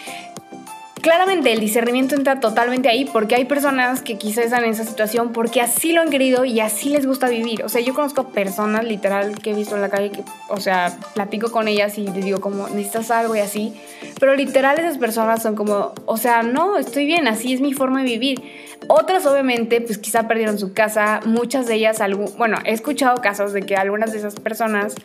claramente 1.05 1.53
el 1.53 1.59
discernimiento 1.59 2.15
entra 2.15 2.39
totalmente 2.39 2.89
ahí 2.89 3.05
porque 3.05 3.35
hay 3.35 3.45
personas 3.45 4.01
que 4.01 4.17
quizás 4.17 4.45
están 4.45 4.63
en 4.63 4.71
esa 4.71 4.85
situación 4.85 5.33
porque 5.33 5.61
así 5.61 5.91
lo 5.91 6.01
han 6.01 6.09
querido 6.09 6.45
y 6.45 6.61
así 6.61 6.89
les 6.89 7.05
gusta 7.05 7.29
vivir. 7.29 7.63
O 7.63 7.69
sea, 7.69 7.79
yo 7.79 7.93
conozco 7.93 8.29
personas 8.29 8.85
literal 8.85 9.37
que 9.37 9.51
he 9.51 9.53
visto 9.53 9.75
en 9.75 9.81
la 9.81 9.89
calle 9.89 10.09
que, 10.09 10.23
o 10.49 10.59
sea, 10.59 10.97
platico 11.13 11.51
con 11.51 11.67
ellas 11.67 11.99
y 11.99 12.07
les 12.07 12.25
digo 12.25 12.41
como, 12.41 12.69
necesitas 12.69 13.11
algo 13.11 13.35
y 13.35 13.39
así. 13.39 13.71
Pero 14.19 14.35
literal 14.35 14.79
esas 14.79 14.97
personas 14.97 15.43
son 15.43 15.55
como, 15.55 15.93
o 16.07 16.17
sea, 16.17 16.41
no, 16.41 16.75
estoy 16.79 17.05
bien, 17.05 17.27
así 17.27 17.53
es 17.53 17.61
mi 17.61 17.73
forma 17.73 18.01
de 18.01 18.05
vivir. 18.05 18.41
Otras 18.87 19.27
obviamente 19.27 19.81
pues 19.81 19.99
quizá 19.99 20.27
perdieron 20.27 20.57
su 20.57 20.73
casa, 20.73 21.19
muchas 21.23 21.67
de 21.67 21.75
ellas, 21.75 21.99
bueno, 22.35 22.57
he 22.65 22.73
escuchado 22.73 23.21
casos 23.21 23.53
de 23.53 23.61
que 23.61 23.75
algunas 23.75 24.11
de 24.11 24.17
esas 24.17 24.39
personas 24.39 24.95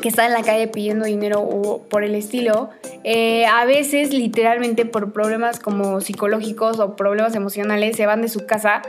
que 0.00 0.08
están 0.08 0.26
en 0.26 0.32
la 0.34 0.42
calle 0.42 0.68
pidiendo 0.68 1.06
dinero 1.06 1.40
o 1.40 1.82
por 1.82 2.04
el 2.04 2.14
estilo, 2.14 2.70
eh, 3.04 3.46
a 3.46 3.64
veces 3.64 4.12
literalmente 4.12 4.84
por 4.84 5.12
problemas 5.12 5.58
como 5.58 6.00
psicológicos 6.00 6.78
o 6.78 6.96
problemas 6.96 7.34
emocionales 7.34 7.96
se 7.96 8.06
van 8.06 8.22
de 8.22 8.28
su 8.28 8.46
casa 8.46 8.82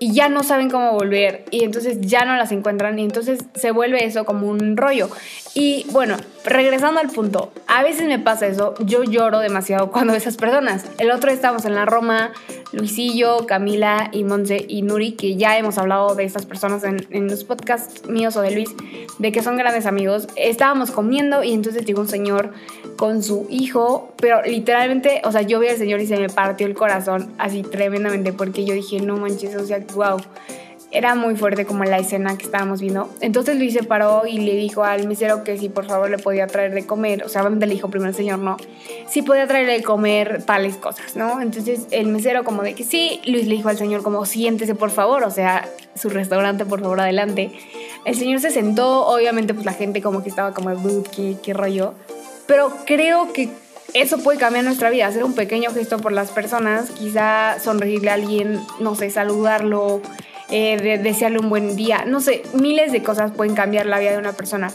y 0.00 0.12
ya 0.12 0.28
no 0.28 0.42
saben 0.42 0.70
cómo 0.70 0.92
volver 0.92 1.44
y 1.50 1.64
entonces 1.64 2.00
ya 2.00 2.24
no 2.24 2.36
las 2.36 2.52
encuentran 2.52 2.98
y 2.98 3.04
entonces 3.04 3.40
se 3.54 3.72
vuelve 3.72 4.04
eso 4.04 4.24
como 4.24 4.48
un 4.48 4.76
rollo. 4.76 5.10
Y 5.54 5.86
bueno, 5.90 6.16
regresando 6.44 7.00
al 7.00 7.08
punto, 7.08 7.52
a 7.66 7.82
veces 7.82 8.06
me 8.06 8.18
pasa 8.18 8.46
eso, 8.46 8.74
yo 8.78 9.02
lloro 9.02 9.40
demasiado 9.40 9.90
cuando 9.90 10.14
esas 10.14 10.36
personas. 10.36 10.84
El 10.98 11.10
otro 11.10 11.30
día 11.30 11.34
estábamos 11.34 11.64
en 11.64 11.74
la 11.74 11.84
Roma, 11.84 12.32
Luisillo, 12.72 13.46
Camila 13.46 14.08
y 14.12 14.22
Monse 14.22 14.64
y 14.68 14.82
Nuri, 14.82 15.12
que 15.12 15.36
ya 15.36 15.58
hemos 15.58 15.78
hablado 15.78 16.14
de 16.14 16.24
estas 16.24 16.46
personas 16.46 16.84
en, 16.84 17.04
en 17.10 17.26
los 17.26 17.42
podcasts 17.42 18.08
míos 18.08 18.36
o 18.36 18.40
de 18.40 18.52
Luis, 18.52 18.70
de 19.18 19.32
que 19.32 19.42
son 19.42 19.56
grandes 19.56 19.86
amigos. 19.86 20.28
Estábamos 20.36 20.92
comiendo 20.92 21.42
y 21.42 21.52
entonces 21.52 21.84
llegó 21.84 22.02
un 22.02 22.08
señor 22.08 22.52
con 22.98 23.22
su 23.22 23.46
hijo, 23.48 24.12
pero 24.16 24.42
literalmente, 24.42 25.22
o 25.24 25.30
sea, 25.30 25.42
yo 25.42 25.60
vi 25.60 25.68
al 25.68 25.78
señor 25.78 26.00
y 26.00 26.06
se 26.08 26.16
me 26.16 26.28
partió 26.28 26.66
el 26.66 26.74
corazón 26.74 27.32
así 27.38 27.62
tremendamente 27.62 28.32
porque 28.32 28.64
yo 28.64 28.74
dije, 28.74 29.00
no 29.00 29.16
manches, 29.16 29.54
o 29.54 29.64
sea, 29.64 29.78
wow. 29.94 30.18
Era 30.90 31.14
muy 31.14 31.36
fuerte 31.36 31.66
como 31.66 31.84
la 31.84 31.98
escena 31.98 32.36
que 32.38 32.46
estábamos 32.46 32.80
viendo. 32.80 33.10
Entonces 33.20 33.56
Luis 33.56 33.74
se 33.74 33.82
paró 33.82 34.26
y 34.26 34.38
le 34.38 34.56
dijo 34.56 34.84
al 34.84 35.06
mesero 35.06 35.44
que 35.44 35.58
si 35.58 35.68
por 35.68 35.84
favor 35.84 36.10
le 36.10 36.16
podía 36.16 36.46
traer 36.46 36.72
de 36.72 36.86
comer. 36.86 37.24
O 37.24 37.28
sea, 37.28 37.42
obviamente 37.42 37.66
le 37.66 37.74
dijo 37.74 37.90
primero 37.90 38.08
al 38.08 38.14
señor 38.14 38.38
no. 38.38 38.56
Si 39.06 39.20
podía 39.20 39.46
traerle 39.46 39.74
de 39.74 39.82
comer 39.82 40.44
tales 40.44 40.78
cosas, 40.78 41.14
¿no? 41.14 41.42
Entonces 41.42 41.88
el 41.90 42.06
mesero 42.06 42.42
como 42.42 42.62
de 42.62 42.74
que 42.74 42.84
sí. 42.84 43.20
Luis 43.26 43.46
le 43.46 43.56
dijo 43.56 43.68
al 43.68 43.76
señor 43.76 44.02
como 44.02 44.24
siéntese 44.24 44.74
por 44.74 44.90
favor. 44.90 45.24
O 45.24 45.30
sea, 45.30 45.68
su 45.94 46.08
restaurante 46.08 46.64
por 46.64 46.80
favor 46.80 47.02
adelante. 47.02 47.52
El 48.06 48.14
señor 48.14 48.40
se 48.40 48.50
sentó. 48.50 49.06
Obviamente 49.08 49.52
pues 49.52 49.66
la 49.66 49.74
gente 49.74 50.00
como 50.00 50.22
que 50.22 50.30
estaba 50.30 50.54
como, 50.54 50.74
¿qué, 51.14 51.36
qué 51.42 51.52
rollo? 51.52 51.92
Pero 52.48 52.72
creo 52.86 53.32
que 53.32 53.50
eso 53.94 54.18
puede 54.18 54.38
cambiar 54.38 54.64
nuestra 54.64 54.90
vida, 54.90 55.06
hacer 55.06 55.22
un 55.22 55.34
pequeño 55.34 55.70
gesto 55.70 55.98
por 55.98 56.12
las 56.12 56.30
personas, 56.30 56.90
quizá 56.90 57.60
sonreírle 57.60 58.10
a 58.10 58.14
alguien, 58.14 58.60
no 58.80 58.94
sé, 58.94 59.10
saludarlo, 59.10 60.00
eh, 60.50 60.98
desearle 61.02 61.38
un 61.38 61.50
buen 61.50 61.76
día, 61.76 62.04
no 62.06 62.20
sé, 62.20 62.42
miles 62.54 62.90
de 62.90 63.02
cosas 63.02 63.32
pueden 63.32 63.54
cambiar 63.54 63.84
la 63.86 63.98
vida 63.98 64.12
de 64.12 64.18
una 64.18 64.32
persona. 64.32 64.72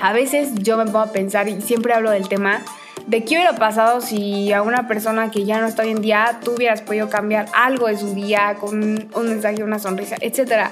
A 0.00 0.12
veces 0.12 0.50
yo 0.54 0.76
me 0.76 0.84
pongo 0.84 1.00
a 1.00 1.12
pensar 1.12 1.48
y 1.48 1.60
siempre 1.60 1.92
hablo 1.92 2.10
del 2.10 2.28
tema 2.28 2.62
de 3.06 3.24
qué 3.24 3.36
hubiera 3.36 3.54
pasado 3.54 4.00
si 4.00 4.52
a 4.52 4.62
una 4.62 4.88
persona 4.88 5.30
que 5.30 5.44
ya 5.44 5.60
no 5.60 5.66
está 5.66 5.82
hoy 5.82 5.90
en 5.90 6.02
día 6.02 6.40
tú 6.42 6.54
hubieras 6.54 6.82
podido 6.82 7.08
cambiar 7.08 7.46
algo 7.54 7.86
de 7.86 7.96
su 7.96 8.14
día 8.14 8.56
con 8.58 9.08
un 9.14 9.28
mensaje, 9.28 9.62
una 9.62 9.78
sonrisa, 9.78 10.16
etc. 10.20 10.70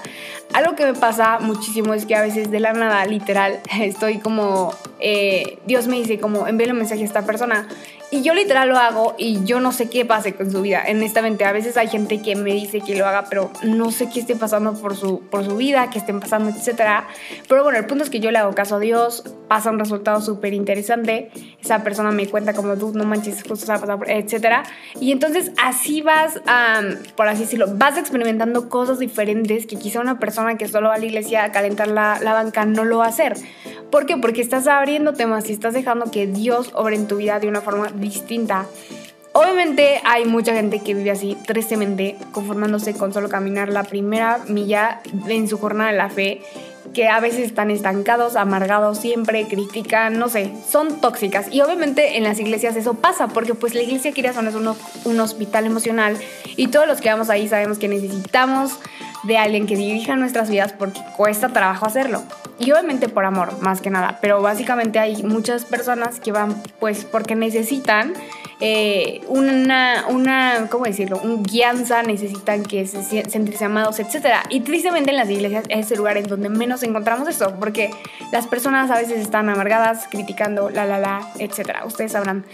Algo 0.52 0.74
que 0.74 0.84
me 0.84 0.94
pasa 0.94 1.38
muchísimo 1.38 1.94
es 1.94 2.06
que 2.06 2.16
a 2.16 2.22
veces 2.22 2.50
de 2.50 2.60
la 2.60 2.72
nada, 2.72 3.04
literal, 3.06 3.60
estoy 3.80 4.18
como, 4.18 4.74
eh, 4.98 5.58
Dios 5.66 5.86
me 5.86 5.96
dice 5.96 6.18
como, 6.18 6.46
envíale 6.48 6.72
un 6.72 6.78
mensaje 6.78 7.02
a 7.02 7.04
esta 7.04 7.24
persona 7.24 7.68
y 8.14 8.22
yo 8.22 8.32
literal 8.32 8.68
lo 8.68 8.78
hago 8.78 9.16
y 9.18 9.44
yo 9.44 9.58
no 9.58 9.72
sé 9.72 9.90
qué 9.90 10.04
pase 10.04 10.34
con 10.34 10.48
su 10.50 10.62
vida. 10.62 10.84
Honestamente, 10.88 11.44
a 11.44 11.50
veces 11.50 11.76
hay 11.76 11.88
gente 11.88 12.22
que 12.22 12.36
me 12.36 12.52
dice 12.52 12.80
que 12.80 12.94
lo 12.94 13.06
haga, 13.06 13.24
pero 13.28 13.50
no 13.64 13.90
sé 13.90 14.08
qué 14.08 14.20
esté 14.20 14.36
pasando 14.36 14.74
por 14.74 14.96
su, 14.96 15.20
por 15.22 15.44
su 15.44 15.56
vida, 15.56 15.90
qué 15.90 15.98
estén 15.98 16.20
pasando, 16.20 16.50
etc. 16.50 17.04
Pero 17.48 17.64
bueno, 17.64 17.76
el 17.76 17.86
punto 17.86 18.04
es 18.04 18.10
que 18.10 18.20
yo 18.20 18.30
le 18.30 18.38
hago 18.38 18.54
caso 18.54 18.76
a 18.76 18.78
Dios, 18.78 19.24
pasa 19.54 19.70
un 19.70 19.78
resultado 19.78 20.20
súper 20.20 20.52
interesante. 20.52 21.30
Esa 21.62 21.84
persona 21.84 22.10
me 22.10 22.26
cuenta 22.26 22.54
como 22.54 22.76
tú, 22.76 22.90
no 22.92 23.04
manches, 23.04 23.40
justo 23.48 23.64
se 23.66 23.72
ha 23.72 23.78
pasado, 23.78 24.00
etc. 24.04 24.66
Y 25.00 25.12
entonces 25.12 25.52
así 25.62 26.02
vas, 26.02 26.40
por 27.14 27.28
así 27.28 27.42
decirlo, 27.42 27.68
vas 27.76 27.96
experimentando 27.96 28.68
cosas 28.68 28.98
diferentes 28.98 29.66
que 29.66 29.76
quizá 29.76 30.00
una 30.00 30.18
persona 30.18 30.56
que 30.58 30.66
solo 30.66 30.88
va 30.88 30.96
a 30.96 30.98
la 30.98 31.04
iglesia 31.04 31.44
a 31.44 31.52
calentar 31.52 31.86
la, 31.86 32.18
la 32.20 32.32
banca 32.32 32.64
no 32.64 32.84
lo 32.84 32.98
va 32.98 33.04
a 33.04 33.10
hacer. 33.10 33.34
¿Por 33.92 34.06
qué? 34.06 34.16
Porque 34.16 34.40
estás 34.40 34.66
abriendo 34.66 35.12
temas 35.12 35.48
y 35.48 35.52
estás 35.52 35.72
dejando 35.72 36.10
que 36.10 36.26
Dios 36.26 36.72
obre 36.74 36.96
en 36.96 37.06
tu 37.06 37.18
vida 37.18 37.38
de 37.38 37.46
una 37.46 37.60
forma 37.60 37.92
distinta. 37.94 38.66
Obviamente 39.34 40.00
hay 40.04 40.24
mucha 40.24 40.52
gente 40.52 40.80
que 40.80 40.94
vive 40.94 41.12
así, 41.12 41.36
tristemente, 41.46 42.16
conformándose 42.32 42.94
con 42.94 43.12
solo 43.12 43.28
caminar 43.28 43.68
la 43.68 43.84
primera 43.84 44.40
milla 44.48 45.00
en 45.28 45.46
su 45.46 45.58
jornada 45.58 45.92
de 45.92 45.96
la 45.96 46.08
fe, 46.08 46.40
que 46.92 47.08
a 47.08 47.20
veces 47.20 47.40
están 47.40 47.70
estancados, 47.70 48.36
amargados 48.36 48.98
siempre, 48.98 49.46
critican, 49.46 50.18
no 50.18 50.28
sé, 50.28 50.52
son 50.68 51.00
tóxicas. 51.00 51.46
Y 51.50 51.60
obviamente 51.62 52.16
en 52.18 52.24
las 52.24 52.38
iglesias 52.38 52.76
eso 52.76 52.94
pasa, 52.94 53.28
porque 53.28 53.54
pues 53.54 53.74
la 53.74 53.82
iglesia 53.82 54.12
quiere 54.12 54.28
es 54.28 54.36
un, 54.36 54.74
un 55.04 55.20
hospital 55.20 55.66
emocional 55.66 56.16
y 56.56 56.68
todos 56.68 56.86
los 56.86 57.00
que 57.00 57.08
vamos 57.08 57.30
ahí 57.30 57.48
sabemos 57.48 57.78
que 57.78 57.88
necesitamos 57.88 58.78
de 59.24 59.38
alguien 59.38 59.66
que 59.66 59.76
dirija 59.76 60.16
nuestras 60.16 60.50
vidas 60.50 60.72
porque 60.72 61.00
cuesta 61.16 61.48
trabajo 61.48 61.86
hacerlo. 61.86 62.22
Y 62.58 62.70
obviamente 62.72 63.08
por 63.08 63.24
amor, 63.24 63.60
más 63.60 63.80
que 63.80 63.90
nada. 63.90 64.18
Pero 64.20 64.40
básicamente 64.42 64.98
hay 64.98 65.22
muchas 65.22 65.64
personas 65.64 66.20
que 66.20 66.32
van 66.32 66.62
pues 66.78 67.04
porque 67.04 67.34
necesitan 67.34 68.12
eh, 68.60 69.22
una, 69.28 70.06
una, 70.08 70.68
¿cómo 70.70 70.84
decirlo? 70.84 71.20
Un 71.22 71.42
guianza, 71.42 72.02
necesitan 72.02 72.62
que 72.62 72.86
se 72.86 73.02
sentirse 73.28 73.64
amados, 73.64 73.98
etc. 73.98 74.26
Y 74.48 74.60
tristemente 74.60 75.10
en 75.10 75.16
las 75.16 75.30
iglesias 75.30 75.64
es 75.68 75.90
el 75.90 75.98
lugar 75.98 76.16
en 76.16 76.26
donde 76.26 76.48
menos 76.48 76.82
encontramos 76.82 77.28
eso, 77.28 77.54
porque 77.58 77.90
las 78.32 78.46
personas 78.46 78.90
a 78.90 78.96
veces 78.96 79.18
están 79.18 79.48
amargadas, 79.48 80.06
criticando, 80.10 80.70
la, 80.70 80.86
la, 80.86 80.98
la, 80.98 81.28
etc. 81.38 81.84
Ustedes 81.86 82.12
sabrán. 82.12 82.44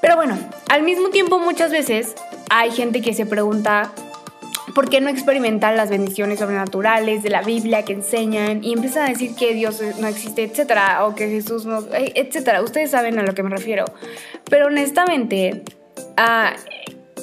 Pero 0.00 0.16
bueno, 0.16 0.38
al 0.68 0.82
mismo 0.82 1.08
tiempo 1.08 1.38
muchas 1.38 1.70
veces 1.70 2.14
hay 2.50 2.70
gente 2.70 3.00
que 3.00 3.14
se 3.14 3.26
pregunta 3.26 3.92
¿por 4.76 4.90
qué 4.90 5.00
no 5.00 5.08
experimentar 5.08 5.74
las 5.74 5.88
bendiciones 5.88 6.38
sobrenaturales 6.38 7.22
de 7.22 7.30
la 7.30 7.40
Biblia 7.40 7.82
que 7.86 7.94
enseñan 7.94 8.62
y 8.62 8.74
empiezan 8.74 9.06
a 9.06 9.08
decir 9.08 9.34
que 9.34 9.54
Dios 9.54 9.80
no 9.98 10.06
existe, 10.06 10.42
etcétera, 10.42 11.06
o 11.06 11.14
que 11.14 11.30
Jesús 11.30 11.64
no, 11.64 11.78
eh, 11.94 12.12
etcétera? 12.14 12.60
Ustedes 12.60 12.90
saben 12.90 13.18
a 13.18 13.22
lo 13.22 13.32
que 13.32 13.42
me 13.42 13.48
refiero. 13.48 13.86
Pero 14.50 14.66
honestamente, 14.66 15.62
ah, 16.18 16.52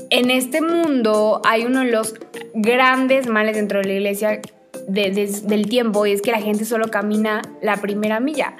en 0.09 0.31
este 0.31 0.61
mundo 0.61 1.43
hay 1.45 1.63
uno 1.65 1.81
de 1.81 1.91
los 1.91 2.15
grandes 2.55 3.27
males 3.27 3.55
dentro 3.55 3.81
de 3.81 3.85
la 3.85 3.93
iglesia 3.93 4.41
del 4.87 5.69
tiempo 5.69 6.05
y 6.05 6.11
es 6.11 6.21
que 6.21 6.31
la 6.31 6.41
gente 6.41 6.65
solo 6.65 6.89
camina 6.89 7.41
la 7.61 7.77
primera 7.77 8.19
milla. 8.19 8.55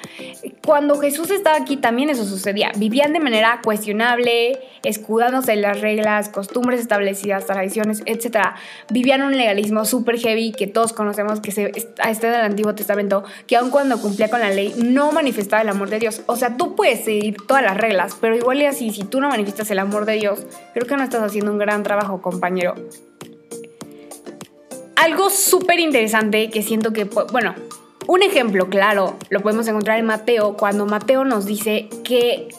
Cuando 0.65 0.98
Jesús 1.00 1.32
estaba 1.32 1.58
aquí 1.58 1.77
también 1.77 2.10
eso 2.10 2.25
sucedía. 2.25 2.72
Vivían 2.77 3.13
de 3.13 3.20
manera 3.20 3.62
cuestionable, 3.63 4.60
escudándose 4.84 5.53
en 5.53 5.62
las 5.62 5.82
reglas, 5.82 6.30
costumbres 6.30 6.80
establecidas, 6.80 7.46
tradiciones, 7.46 8.03
etc. 8.06 8.38
Vivían 8.89 9.22
un 9.22 9.36
legalismo 9.36 9.86
súper 9.86 10.20
heavy 10.20 10.51
que 10.51 10.68
todos 10.68 10.94
conocemos 10.94 11.39
que 11.39 11.51
se, 11.51 11.72
está 11.75 12.27
en 12.27 12.34
el 12.34 12.42
Antiguo 12.42 12.75
Testamento, 12.75 13.24
que 13.48 13.56
aun 13.58 13.70
cuando 13.70 14.00
cumplía 14.00 14.30
con 14.30 14.39
la 14.39 14.50
ley 14.50 14.74
no 14.77 15.12
manifestaba 15.12 15.62
el 15.62 15.70
amor 15.70 15.89
de 15.89 16.00
Dios. 16.00 16.22
O 16.27 16.36
sea, 16.36 16.58
tú 16.58 16.75
puedes 16.75 17.03
seguir 17.03 17.38
todas 17.48 17.63
las 17.63 17.77
reglas, 17.77 18.15
pero 18.20 18.36
igual 18.36 18.62
y 18.62 18.65
así, 18.65 18.92
si 18.92 19.03
tú 19.03 19.20
no 19.20 19.30
manifiestas 19.30 19.70
el 19.72 19.80
amor 19.80 20.06
de 20.06 20.13
Dios, 20.13 20.46
creo 20.74 20.88
que 20.88 20.98
no 20.98 21.03
estás 21.03 21.22
haciendo 21.22 21.51
un 21.51 21.58
gran 21.58 21.84
trabajo, 21.84 22.22
compañero 22.22 22.75
algo 24.95 25.29
súper 25.29 25.79
interesante 25.79 26.50
que 26.50 26.63
siento 26.63 26.93
que, 26.93 27.05
bueno, 27.05 27.55
un 28.07 28.21
ejemplo 28.21 28.69
claro 28.69 29.17
lo 29.29 29.41
podemos 29.41 29.67
encontrar 29.67 30.00
en 30.00 30.05
Mateo 30.05 30.55
cuando 30.57 30.85
Mateo 30.85 31.23
nos 31.25 31.45
dice 31.45 31.89
que 32.03 32.50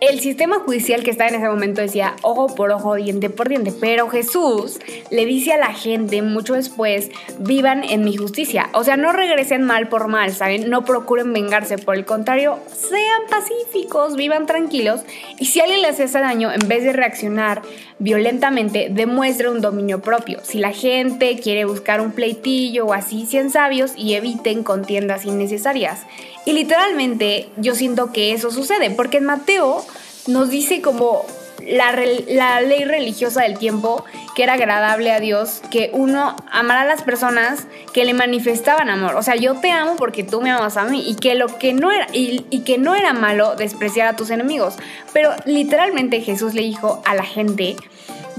el 0.00 0.18
sistema 0.20 0.60
judicial 0.60 1.02
que 1.02 1.10
está 1.10 1.28
en 1.28 1.34
ese 1.34 1.48
momento 1.48 1.82
decía 1.82 2.16
ojo 2.22 2.54
por 2.54 2.70
ojo, 2.70 2.94
diente 2.94 3.28
por 3.28 3.50
diente, 3.50 3.70
pero 3.70 4.08
Jesús 4.08 4.78
le 5.10 5.26
dice 5.26 5.52
a 5.52 5.58
la 5.58 5.74
gente 5.74 6.22
mucho 6.22 6.54
después, 6.54 7.10
vivan 7.38 7.84
en 7.84 8.02
mi 8.02 8.16
justicia. 8.16 8.70
O 8.72 8.82
sea, 8.82 8.96
no 8.96 9.12
regresen 9.12 9.62
mal 9.62 9.88
por 9.88 10.08
mal, 10.08 10.32
¿saben? 10.32 10.70
No 10.70 10.86
procuren 10.86 11.34
vengarse, 11.34 11.76
por 11.76 11.96
el 11.96 12.06
contrario, 12.06 12.58
sean 12.68 13.28
pacíficos, 13.28 14.16
vivan 14.16 14.46
tranquilos 14.46 15.02
y 15.38 15.46
si 15.46 15.60
alguien 15.60 15.82
les 15.82 16.00
hace 16.00 16.18
daño, 16.18 16.50
en 16.50 16.66
vez 16.66 16.82
de 16.82 16.94
reaccionar 16.94 17.60
violentamente, 18.00 18.88
demuestre 18.90 19.48
un 19.48 19.60
dominio 19.60 20.00
propio. 20.00 20.40
Si 20.42 20.58
la 20.58 20.72
gente 20.72 21.38
quiere 21.38 21.66
buscar 21.66 22.00
un 22.00 22.10
pleitillo 22.12 22.86
o 22.86 22.92
así, 22.92 23.26
sean 23.26 23.50
sabios 23.50 23.92
y 23.96 24.14
eviten 24.14 24.64
contiendas 24.64 25.26
innecesarias. 25.26 26.00
Y 26.46 26.52
literalmente 26.54 27.48
yo 27.58 27.74
siento 27.74 28.10
que 28.10 28.32
eso 28.32 28.50
sucede, 28.50 28.90
porque 28.90 29.18
en 29.18 29.26
Mateo 29.26 29.84
nos 30.26 30.50
dice 30.50 30.80
como 30.80 31.24
la, 31.66 31.92
la, 32.28 32.60
ley 32.60 32.84
religiosa 32.84 33.42
del 33.42 33.58
tiempo, 33.58 34.04
que 34.34 34.42
era 34.42 34.54
agradable 34.54 35.12
a 35.12 35.20
Dios, 35.20 35.62
que 35.70 35.90
uno 35.92 36.36
amara 36.50 36.82
a 36.82 36.84
las 36.84 37.02
personas 37.02 37.66
que 37.92 38.04
le 38.04 38.14
manifestaban 38.14 38.88
amor. 38.88 39.14
O 39.16 39.22
sea, 39.22 39.36
yo 39.36 39.54
te 39.56 39.70
amo 39.70 39.96
porque 39.96 40.22
tú 40.22 40.40
me 40.40 40.50
amas 40.50 40.76
a 40.76 40.84
mí. 40.84 41.04
Y 41.06 41.16
que 41.16 41.34
lo 41.34 41.58
que 41.58 41.72
no 41.72 41.90
era, 41.90 42.06
y, 42.12 42.46
y 42.50 42.60
que 42.60 42.78
no 42.78 42.94
era 42.94 43.12
malo 43.12 43.56
despreciar 43.56 44.08
a 44.08 44.16
tus 44.16 44.30
enemigos. 44.30 44.76
Pero 45.12 45.32
literalmente 45.44 46.20
Jesús 46.20 46.54
le 46.54 46.62
dijo 46.62 47.02
a 47.04 47.14
la 47.14 47.24
gente 47.24 47.76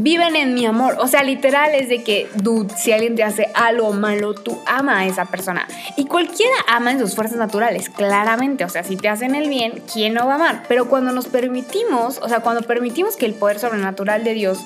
viven 0.02 0.36
en 0.36 0.54
mi 0.54 0.66
amor. 0.66 0.96
O 1.00 1.08
sea, 1.08 1.24
literal 1.24 1.74
es 1.76 1.90
de 1.90 2.04
que, 2.04 2.30
dude, 2.36 2.76
si 2.76 2.92
alguien 2.92 3.16
te 3.16 3.24
hace 3.24 3.50
algo 3.54 3.94
malo, 3.94 4.34
tú 4.34 4.60
ama 4.66 5.00
a 5.00 5.06
esa 5.06 5.26
persona. 5.26 5.68
Y 5.98 6.06
cualquiera 6.06 6.56
ama 6.68 6.92
en 6.92 7.00
sus 7.00 7.16
fuerzas 7.16 7.38
naturales, 7.38 7.90
claramente. 7.90 8.66
O 8.66 8.70
sea, 8.70 8.84
si 8.84 8.98
te 8.98 9.10
hacen 9.10 9.36
el 9.36 9.50
bien, 9.50 9.84
¿quién 9.92 10.14
no 10.14 10.26
va 10.26 10.34
a 10.34 10.36
amar? 10.36 10.64
Pero 10.68 10.90
cuando 10.90 11.12
nos 11.12 11.28
permitimos, 11.28 12.20
o 12.22 12.30
sea, 12.30 12.40
cuando 12.40 12.64
permitimos 12.64 13.16
que 13.16 13.26
el 13.26 13.34
poder 13.34 13.60
sobrenatural 13.60 14.24
de 14.24 14.34
Dios 14.34 14.60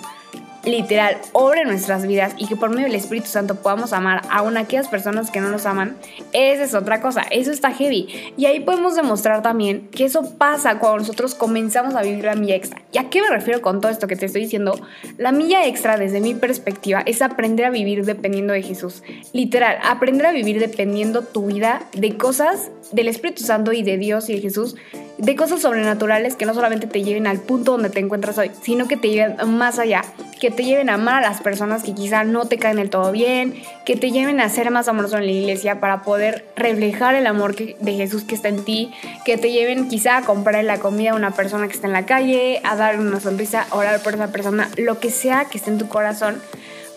literal 0.66 1.18
obre 1.34 1.66
nuestras 1.66 2.06
vidas 2.08 2.34
y 2.38 2.48
que 2.48 2.56
por 2.56 2.70
medio 2.70 2.86
del 2.86 2.96
Espíritu 2.96 3.28
Santo 3.28 3.56
podamos 3.56 3.94
amar 3.94 4.22
aún 4.30 4.58
a 4.58 4.62
aquellas 4.62 4.88
personas 4.88 5.32
que 5.32 5.42
no 5.42 5.50
nos 5.50 5.66
aman, 5.66 5.96
esa 6.34 6.64
es 6.64 6.74
otra 6.74 7.02
cosa, 7.02 7.22
eso 7.32 7.52
está 7.52 7.72
heavy. 7.72 8.34
Y 8.38 8.46
ahí 8.46 8.60
podemos 8.60 8.96
demostrar 8.96 9.42
también 9.42 9.88
que 9.90 10.06
eso 10.06 10.38
pasa 10.38 10.80
cuando 10.80 11.00
nosotros 11.00 11.36
comenzamos 11.36 11.96
a 11.96 12.02
vivir 12.02 12.26
la 12.26 12.36
milla 12.36 12.56
extra. 12.56 12.82
¿Y 12.92 12.98
a 12.98 13.10
qué 13.10 13.22
me 13.22 13.30
refiero 13.30 13.62
con 13.62 13.82
todo 13.82 13.92
esto 13.92 14.08
que 14.08 14.16
te 14.16 14.26
estoy 14.26 14.42
diciendo? 14.42 14.80
La 15.18 15.32
milla 15.32 15.66
extra 15.66 15.98
desde 15.98 16.22
mi 16.22 16.34
perspectiva 16.34 17.02
es 17.06 17.22
aprender 17.22 17.66
a 17.66 17.70
vivir 17.70 18.06
dependiendo 18.06 18.54
de 18.54 18.62
Jesús. 18.62 19.04
Literal, 19.34 19.78
aprender 19.84 20.26
a 20.28 20.32
vivir 20.32 20.60
dependiendo 20.60 21.22
tu 21.22 21.48
vida 21.48 21.84
de 21.94 22.18
cosas 22.18 22.72
del 22.92 23.08
Espíritu 23.08 23.44
Santo 23.44 23.72
y 23.72 23.84
de 23.84 23.98
Dios 23.98 24.30
y 24.30 24.36
de 24.36 24.42
Jesús 24.42 24.76
de 25.18 25.36
cosas 25.36 25.62
sobrenaturales 25.62 26.36
que 26.36 26.46
no 26.46 26.54
solamente 26.54 26.88
te 26.88 27.04
lleven 27.04 27.28
al 27.28 27.40
punto 27.40 27.74
donde 27.74 27.90
te 27.90 28.00
encuentras 28.00 28.38
hoy, 28.38 28.52
sino 28.62 28.88
que 28.88 28.98
te 28.98 29.10
lleven 29.10 29.36
más 29.48 29.80
allá, 29.80 30.04
que 30.40 30.52
te 30.52 30.64
lleven 30.64 30.90
a 30.90 30.96
amar 30.96 31.24
a 31.24 31.30
las 31.30 31.42
personas 31.42 31.84
que 31.84 31.94
quizá 31.94 32.24
no 32.24 32.46
te 32.46 32.58
caen 32.58 32.78
del 32.78 32.90
todo 32.90 33.12
bien, 33.12 33.56
que 33.86 33.96
te 33.96 34.12
lleven 34.12 34.42
a 34.42 34.50
ser 34.50 34.72
más 34.72 34.88
amoroso 34.88 35.18
en 35.18 35.26
la 35.26 35.32
iglesia 35.32 35.80
para 35.80 36.02
poder 36.02 36.46
reflejar 36.56 37.16
el 37.16 37.28
amor 37.28 37.56
de 37.56 37.94
Jesús 37.94 38.24
que 38.24 38.36
está 38.36 38.50
en 38.50 38.66
ti, 38.66 38.92
que 39.24 39.38
te 39.38 39.52
lleven 39.52 39.88
quizá 39.88 40.18
a 40.18 40.22
comprar 40.24 40.64
la 40.66 40.80
comida 40.80 41.12
a 41.12 41.16
una 41.16 41.32
persona 41.32 41.68
que 41.68 41.74
está 41.74 41.88
en 41.88 41.94
la 41.94 42.06
calle, 42.06 42.60
a 42.64 42.76
dar 42.76 43.00
una 43.00 43.20
sonrisa, 43.20 43.68
a 43.70 43.76
orar 43.76 44.02
por 44.02 44.16
esa 44.16 44.32
persona, 44.32 44.70
lo 44.78 45.00
que 45.00 45.12
sea 45.12 45.46
que 45.46 45.58
esté 45.58 45.72
en 45.72 45.78
tu 45.78 45.88
corazón. 45.88 46.42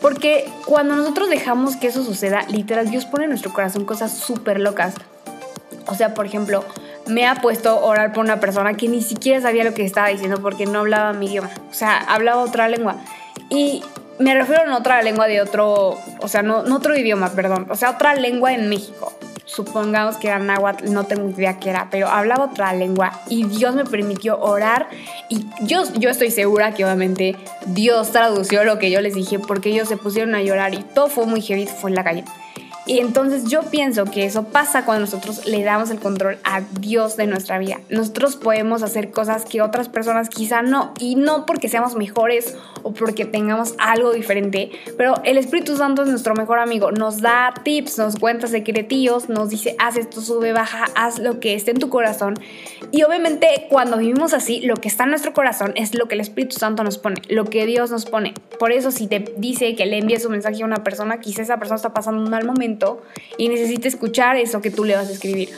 Porque 0.00 0.44
cuando 0.64 0.94
nosotros 0.94 1.28
dejamos 1.28 1.76
que 1.76 1.88
eso 1.88 2.04
suceda, 2.04 2.42
literal, 2.48 2.88
Dios 2.88 3.04
pone 3.04 3.24
en 3.24 3.30
nuestro 3.30 3.52
corazón 3.52 3.84
cosas 3.84 4.12
súper 4.12 4.60
locas. 4.60 4.94
O 5.86 5.94
sea, 5.94 6.14
por 6.14 6.26
ejemplo, 6.26 6.64
me 7.08 7.26
ha 7.26 7.36
puesto 7.36 7.70
a 7.70 7.74
orar 7.74 8.12
por 8.12 8.24
una 8.24 8.40
persona 8.40 8.74
que 8.74 8.88
ni 8.88 9.02
siquiera 9.02 9.40
sabía 9.40 9.64
lo 9.64 9.74
que 9.74 9.84
estaba 9.84 10.08
diciendo 10.08 10.40
porque 10.40 10.66
no 10.66 10.80
hablaba 10.80 11.12
mi 11.12 11.26
idioma. 11.26 11.50
O 11.70 11.74
sea, 11.74 11.98
hablaba 11.98 12.42
otra 12.42 12.68
lengua. 12.68 12.96
Y 13.50 13.82
me 14.18 14.34
refiero 14.34 14.62
a 14.70 14.76
otra 14.76 15.02
lengua 15.02 15.26
de 15.26 15.40
otro, 15.40 15.98
o 16.20 16.28
sea, 16.28 16.42
no, 16.42 16.58
otro 16.58 16.96
idioma, 16.96 17.30
perdón. 17.30 17.66
O 17.70 17.76
sea, 17.76 17.90
otra 17.90 18.14
lengua 18.14 18.52
en 18.52 18.68
México. 18.68 19.12
Supongamos 19.44 20.18
que 20.18 20.28
era 20.28 20.38
náhuatl, 20.38 20.92
no 20.92 21.04
tengo 21.04 21.30
idea 21.30 21.58
qué 21.58 21.70
era, 21.70 21.88
pero 21.90 22.08
hablaba 22.08 22.44
otra 22.44 22.74
lengua 22.74 23.12
y 23.30 23.44
Dios 23.44 23.74
me 23.74 23.86
permitió 23.86 24.38
orar 24.38 24.88
y 25.30 25.46
yo, 25.62 25.84
yo 25.94 26.10
estoy 26.10 26.30
segura 26.30 26.74
que 26.74 26.84
obviamente 26.84 27.34
Dios 27.64 28.12
tradució 28.12 28.62
lo 28.64 28.78
que 28.78 28.90
yo 28.90 29.00
les 29.00 29.14
dije 29.14 29.38
porque 29.38 29.70
ellos 29.70 29.88
se 29.88 29.96
pusieron 29.96 30.34
a 30.34 30.42
llorar 30.42 30.74
y 30.74 30.82
todo 30.82 31.08
fue 31.08 31.24
muy 31.24 31.40
heavy, 31.40 31.66
fue 31.66 31.88
en 31.88 31.96
la 31.96 32.04
calle. 32.04 32.24
Y 32.88 33.00
entonces 33.00 33.44
yo 33.44 33.64
pienso 33.64 34.06
que 34.06 34.24
eso 34.24 34.44
pasa 34.44 34.86
cuando 34.86 35.02
nosotros 35.02 35.44
le 35.46 35.62
damos 35.62 35.90
el 35.90 36.00
control 36.00 36.38
a 36.42 36.62
Dios 36.80 37.18
de 37.18 37.26
nuestra 37.26 37.58
vida. 37.58 37.80
Nosotros 37.90 38.36
podemos 38.36 38.82
hacer 38.82 39.10
cosas 39.10 39.44
que 39.44 39.60
otras 39.60 39.90
personas 39.90 40.30
quizá 40.30 40.62
no, 40.62 40.94
y 40.98 41.14
no 41.14 41.44
porque 41.44 41.68
seamos 41.68 41.96
mejores 41.96 42.56
o 42.82 42.92
porque 42.92 43.24
tengamos 43.24 43.74
algo 43.78 44.12
diferente, 44.12 44.70
pero 44.96 45.14
el 45.24 45.38
Espíritu 45.38 45.76
Santo 45.76 46.02
es 46.02 46.08
nuestro 46.08 46.34
mejor 46.34 46.58
amigo, 46.58 46.92
nos 46.92 47.20
da 47.20 47.52
tips, 47.62 47.98
nos 47.98 48.16
cuenta 48.16 48.46
secretillos, 48.46 49.28
nos 49.28 49.50
dice, 49.50 49.76
haz 49.78 49.96
esto, 49.96 50.20
sube, 50.20 50.52
baja, 50.52 50.86
haz 50.94 51.18
lo 51.18 51.40
que 51.40 51.54
esté 51.54 51.72
en 51.72 51.78
tu 51.78 51.88
corazón. 51.88 52.34
Y 52.90 53.02
obviamente 53.02 53.66
cuando 53.68 53.98
vivimos 53.98 54.34
así, 54.34 54.60
lo 54.60 54.76
que 54.76 54.88
está 54.88 55.04
en 55.04 55.10
nuestro 55.10 55.32
corazón 55.32 55.72
es 55.76 55.94
lo 55.94 56.06
que 56.06 56.14
el 56.14 56.20
Espíritu 56.20 56.56
Santo 56.56 56.84
nos 56.84 56.98
pone, 56.98 57.16
lo 57.28 57.44
que 57.44 57.66
Dios 57.66 57.90
nos 57.90 58.06
pone. 58.06 58.34
Por 58.58 58.72
eso 58.72 58.90
si 58.90 59.06
te 59.06 59.32
dice 59.36 59.74
que 59.74 59.86
le 59.86 59.98
envíes 59.98 60.24
un 60.24 60.32
mensaje 60.32 60.62
a 60.62 60.66
una 60.66 60.82
persona, 60.84 61.20
quizá 61.20 61.42
esa 61.42 61.58
persona 61.58 61.76
está 61.76 61.94
pasando 61.94 62.22
un 62.22 62.30
mal 62.30 62.44
momento, 62.44 63.02
y 63.36 63.48
necesita 63.48 63.88
escuchar 63.88 64.36
eso 64.36 64.60
que 64.60 64.70
tú 64.70 64.84
le 64.84 64.96
vas 64.96 65.08
a 65.08 65.12
escribir. 65.12 65.50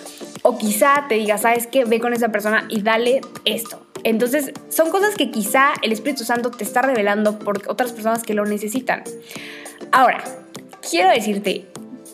O 0.43 0.59
quizá 0.59 1.07
te 1.09 1.17
diga, 1.17 1.39
¿sabes 1.39 1.67
qué? 1.67 1.85
Ve 1.85 2.01
con 2.01 2.13
esa 2.13 2.31
persona 2.31 2.67
y 2.69 2.83
dale 2.83 3.21
esto. 3.45 3.90
Entonces, 4.05 4.53
son 4.69 4.91
cosas 4.91 5.15
que 5.15 5.31
quizá 5.31 5.73
el 5.83 5.93
Espíritu 5.93 6.25
Santo 6.25 6.51
te 6.51 6.65
está 6.65 6.83
revelando 6.83 7.39
por 7.39 7.63
otras 7.69 7.93
personas 7.93 8.23
que 8.23 8.35
lo 8.35 8.45
necesitan. 8.45 9.03
Ahora, 9.93 10.23
quiero 10.89 11.11
decirte, 11.11 11.67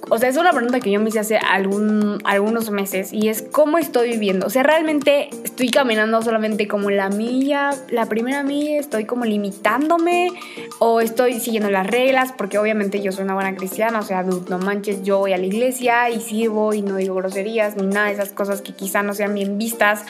o 0.08 0.18
sea, 0.18 0.28
es 0.28 0.36
una 0.36 0.52
pregunta 0.52 0.78
que 0.78 0.92
yo 0.92 1.00
me 1.00 1.08
hice 1.08 1.18
hace 1.18 1.36
algún, 1.36 2.18
algunos 2.24 2.70
meses 2.70 3.12
y 3.12 3.28
es 3.28 3.42
cómo 3.42 3.76
estoy 3.76 4.10
viviendo. 4.10 4.46
O 4.46 4.50
sea, 4.50 4.62
realmente 4.62 5.28
estoy 5.42 5.70
caminando 5.70 6.22
solamente 6.22 6.68
como 6.68 6.90
la 6.90 7.08
milla, 7.08 7.70
la 7.90 8.06
primera 8.06 8.44
milla, 8.44 8.78
estoy 8.78 9.04
como 9.04 9.24
limitándome 9.24 10.30
o 10.78 11.00
estoy 11.00 11.40
siguiendo 11.40 11.70
las 11.70 11.88
reglas 11.88 12.32
porque 12.36 12.58
obviamente 12.58 13.02
yo 13.02 13.10
soy 13.10 13.24
una 13.24 13.34
buena 13.34 13.56
cristiana, 13.56 13.98
o 13.98 14.02
sea, 14.02 14.22
no 14.22 14.58
manches, 14.58 15.02
yo 15.02 15.18
voy 15.18 15.32
a 15.32 15.38
la 15.38 15.46
iglesia 15.46 16.08
y 16.08 16.20
sirvo 16.20 16.72
y 16.72 16.82
no 16.82 16.96
digo 16.96 17.16
groserías 17.16 17.76
ni 17.76 17.86
nada 17.86 18.06
de 18.06 18.12
esas 18.12 18.30
cosas 18.30 18.62
que 18.62 18.74
quizá 18.74 19.02
no 19.02 19.12
sean 19.12 19.34
bien 19.34 19.58
vistas. 19.58 20.04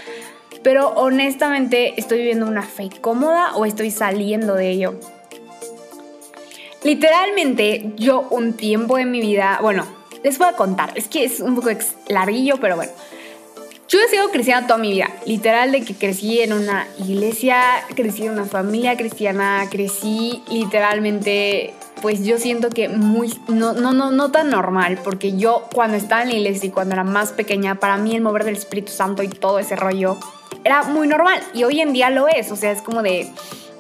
Pero 0.66 0.88
honestamente, 0.96 1.94
¿estoy 1.96 2.18
viviendo 2.18 2.44
una 2.44 2.62
fe 2.62 2.90
cómoda 3.00 3.55
o 3.55 3.66
estoy 3.66 3.92
saliendo 3.92 4.57
de 4.57 4.70
ello? 4.70 4.98
Literalmente, 6.83 7.92
yo 7.96 8.26
un 8.31 8.55
tiempo 8.55 8.98
en 8.98 9.12
mi 9.12 9.20
vida, 9.20 9.61
bueno, 9.62 9.87
les 10.24 10.38
voy 10.38 10.48
a 10.48 10.55
contar, 10.55 10.90
es 10.96 11.07
que 11.07 11.22
es 11.22 11.38
un 11.38 11.55
poco 11.55 11.68
larguillo, 12.09 12.57
pero 12.57 12.74
bueno. 12.74 12.90
Yo 13.88 14.00
he 14.00 14.09
sido 14.09 14.29
cristiana 14.31 14.66
toda 14.66 14.81
mi 14.81 14.90
vida, 14.90 15.09
literal 15.24 15.70
de 15.70 15.83
que 15.83 15.94
crecí 15.94 16.40
en 16.40 16.52
una 16.52 16.88
iglesia, 16.98 17.62
crecí 17.94 18.24
en 18.26 18.33
una 18.33 18.46
familia 18.46 18.96
cristiana, 18.96 19.68
crecí 19.70 20.42
literalmente, 20.50 21.74
pues 22.02 22.24
yo 22.24 22.38
siento 22.38 22.70
que 22.70 22.88
muy, 22.88 23.33
no, 23.46 23.72
no, 23.72 23.92
no, 23.92 24.11
no 24.11 24.33
tan 24.33 24.50
normal, 24.50 24.98
porque 25.05 25.37
yo 25.37 25.68
cuando 25.72 25.96
estaba 25.96 26.22
en 26.22 26.31
la 26.31 26.35
iglesia 26.35 26.66
y 26.66 26.72
cuando 26.72 26.94
era 26.94 27.05
más 27.05 27.31
pequeña, 27.31 27.76
para 27.76 27.98
mí 27.98 28.16
el 28.16 28.20
mover 28.20 28.42
del 28.42 28.57
Espíritu 28.57 28.90
Santo 28.90 29.22
y 29.22 29.29
todo 29.29 29.61
ese 29.61 29.76
rollo 29.76 30.18
era 30.66 30.83
muy 30.83 31.07
normal 31.07 31.40
y 31.55 31.62
hoy 31.62 31.81
en 31.81 31.92
día 31.92 32.11
lo 32.11 32.26
es, 32.26 32.50
o 32.50 32.57
sea, 32.57 32.72
es 32.72 32.83
como 32.83 33.00
de 33.02 33.31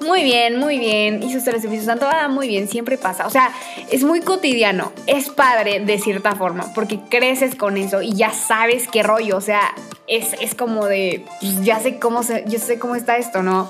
muy 0.00 0.22
bien, 0.22 0.60
muy 0.60 0.78
bien, 0.78 1.20
hizo 1.22 1.38
el 1.50 1.56
Espíritu 1.56 1.84
Santo, 1.84 2.06
ah, 2.08 2.28
muy 2.28 2.46
bien, 2.46 2.68
siempre 2.68 2.96
pasa. 2.96 3.26
O 3.26 3.30
sea, 3.30 3.50
es 3.90 4.04
muy 4.04 4.20
cotidiano, 4.20 4.92
es 5.06 5.30
padre 5.30 5.80
de 5.80 5.98
cierta 5.98 6.36
forma, 6.36 6.72
porque 6.74 7.00
creces 7.08 7.56
con 7.56 7.76
eso 7.76 8.02
y 8.02 8.12
ya 8.12 8.30
sabes 8.30 8.86
qué 8.86 9.02
rollo, 9.02 9.36
o 9.36 9.40
sea, 9.40 9.74
es, 10.06 10.34
es 10.40 10.54
como 10.54 10.86
de, 10.86 11.24
pues 11.40 11.64
ya 11.64 11.80
sé 11.80 11.98
cómo, 11.98 12.22
se, 12.22 12.44
yo 12.46 12.60
sé 12.60 12.78
cómo 12.78 12.94
está 12.94 13.16
esto, 13.16 13.42
¿no? 13.42 13.68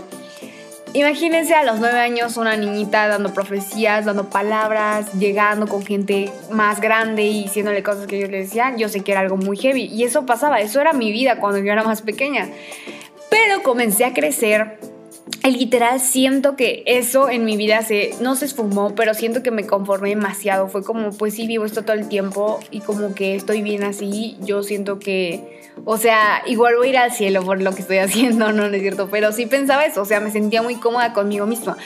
Imagínense 0.93 1.55
a 1.55 1.63
los 1.63 1.79
nueve 1.79 1.99
años 1.99 2.37
una 2.37 2.57
niñita 2.57 3.07
dando 3.07 3.33
profecías, 3.33 4.07
dando 4.07 4.31
palabras, 4.31 5.13
llegando 5.13 5.67
con 5.67 5.85
gente 5.85 6.33
más 6.51 6.81
grande 6.81 7.25
y 7.25 7.43
diciéndole 7.43 7.83
cosas 7.83 8.07
que 8.07 8.17
ellos 8.17 8.31
le 8.31 8.39
decían. 8.39 8.79
Yo 8.79 8.89
sé 8.89 9.03
que 9.03 9.13
era 9.13 9.21
algo 9.21 9.37
muy 9.37 9.59
heavy 9.59 9.85
y 9.93 10.05
eso 10.05 10.25
pasaba, 10.25 10.61
eso 10.61 10.81
era 10.81 10.95
mi 10.95 11.13
vida 11.13 11.39
cuando 11.39 11.59
yo 11.59 11.71
era 11.71 11.83
más 11.83 12.01
pequeña. 12.01 12.49
Pero 13.31 13.63
comencé 13.63 14.05
a 14.05 14.13
crecer 14.13 14.79
literal 15.51 16.01
siento 16.01 16.57
que 16.57 16.83
eso 16.87 17.29
en 17.29 17.45
mi 17.45 17.57
vida 17.57 17.83
se, 17.83 18.15
no 18.21 18.37
se 18.37 18.47
esfumó, 18.47 18.95
pero 18.95 19.15
siento 19.15 19.43
que 19.43 19.51
me 19.51 19.67
conformé 19.67 20.11
demasiado. 20.11 20.69
Fue 20.69 20.83
como, 20.83 21.11
pues 21.11 21.35
sí, 21.35 21.47
vivo 21.47 21.65
esto 21.65 21.83
todo 21.83 21.97
el 21.97 22.09
tiempo 22.09 22.61
y 22.71 22.81
como 22.81 23.15
que 23.15 23.35
estoy 23.35 23.63
bien 23.63 23.85
así. 23.85 24.37
Yo 24.41 24.63
siento 24.63 24.99
que, 24.99 25.63
o 25.85 25.99
sea, 25.99 26.43
igual 26.47 26.77
voy 26.77 26.89
a 26.89 26.91
ir 26.91 26.99
al 26.99 27.13
cielo 27.13 27.43
por 27.43 27.61
lo 27.61 27.75
que 27.75 27.83
estoy 27.83 27.99
haciendo, 27.99 28.53
no, 28.53 28.69
no 28.69 28.75
es 28.75 28.81
cierto, 28.81 29.09
pero 29.11 29.33
sí 29.33 29.47
pensaba 29.47 29.85
eso, 29.85 30.03
o 30.03 30.05
sea, 30.05 30.21
me 30.21 30.31
sentía 30.31 30.63
muy 30.63 30.77
cómoda 30.77 31.13
conmigo 31.13 31.47
misma. 31.47 31.77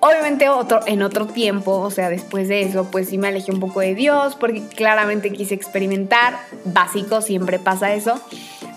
Obviamente 0.00 0.48
otro, 0.48 0.80
en 0.86 1.02
otro 1.02 1.26
tiempo, 1.26 1.72
o 1.72 1.90
sea, 1.90 2.10
después 2.10 2.48
de 2.48 2.62
eso, 2.62 2.90
pues 2.90 3.08
sí 3.08 3.18
me 3.18 3.28
alejé 3.28 3.52
un 3.52 3.60
poco 3.60 3.80
de 3.80 3.94
Dios 3.94 4.36
porque 4.36 4.62
claramente 4.62 5.32
quise 5.32 5.54
experimentar. 5.54 6.38
Básico, 6.64 7.20
siempre 7.20 7.58
pasa 7.58 7.94
eso 7.94 8.20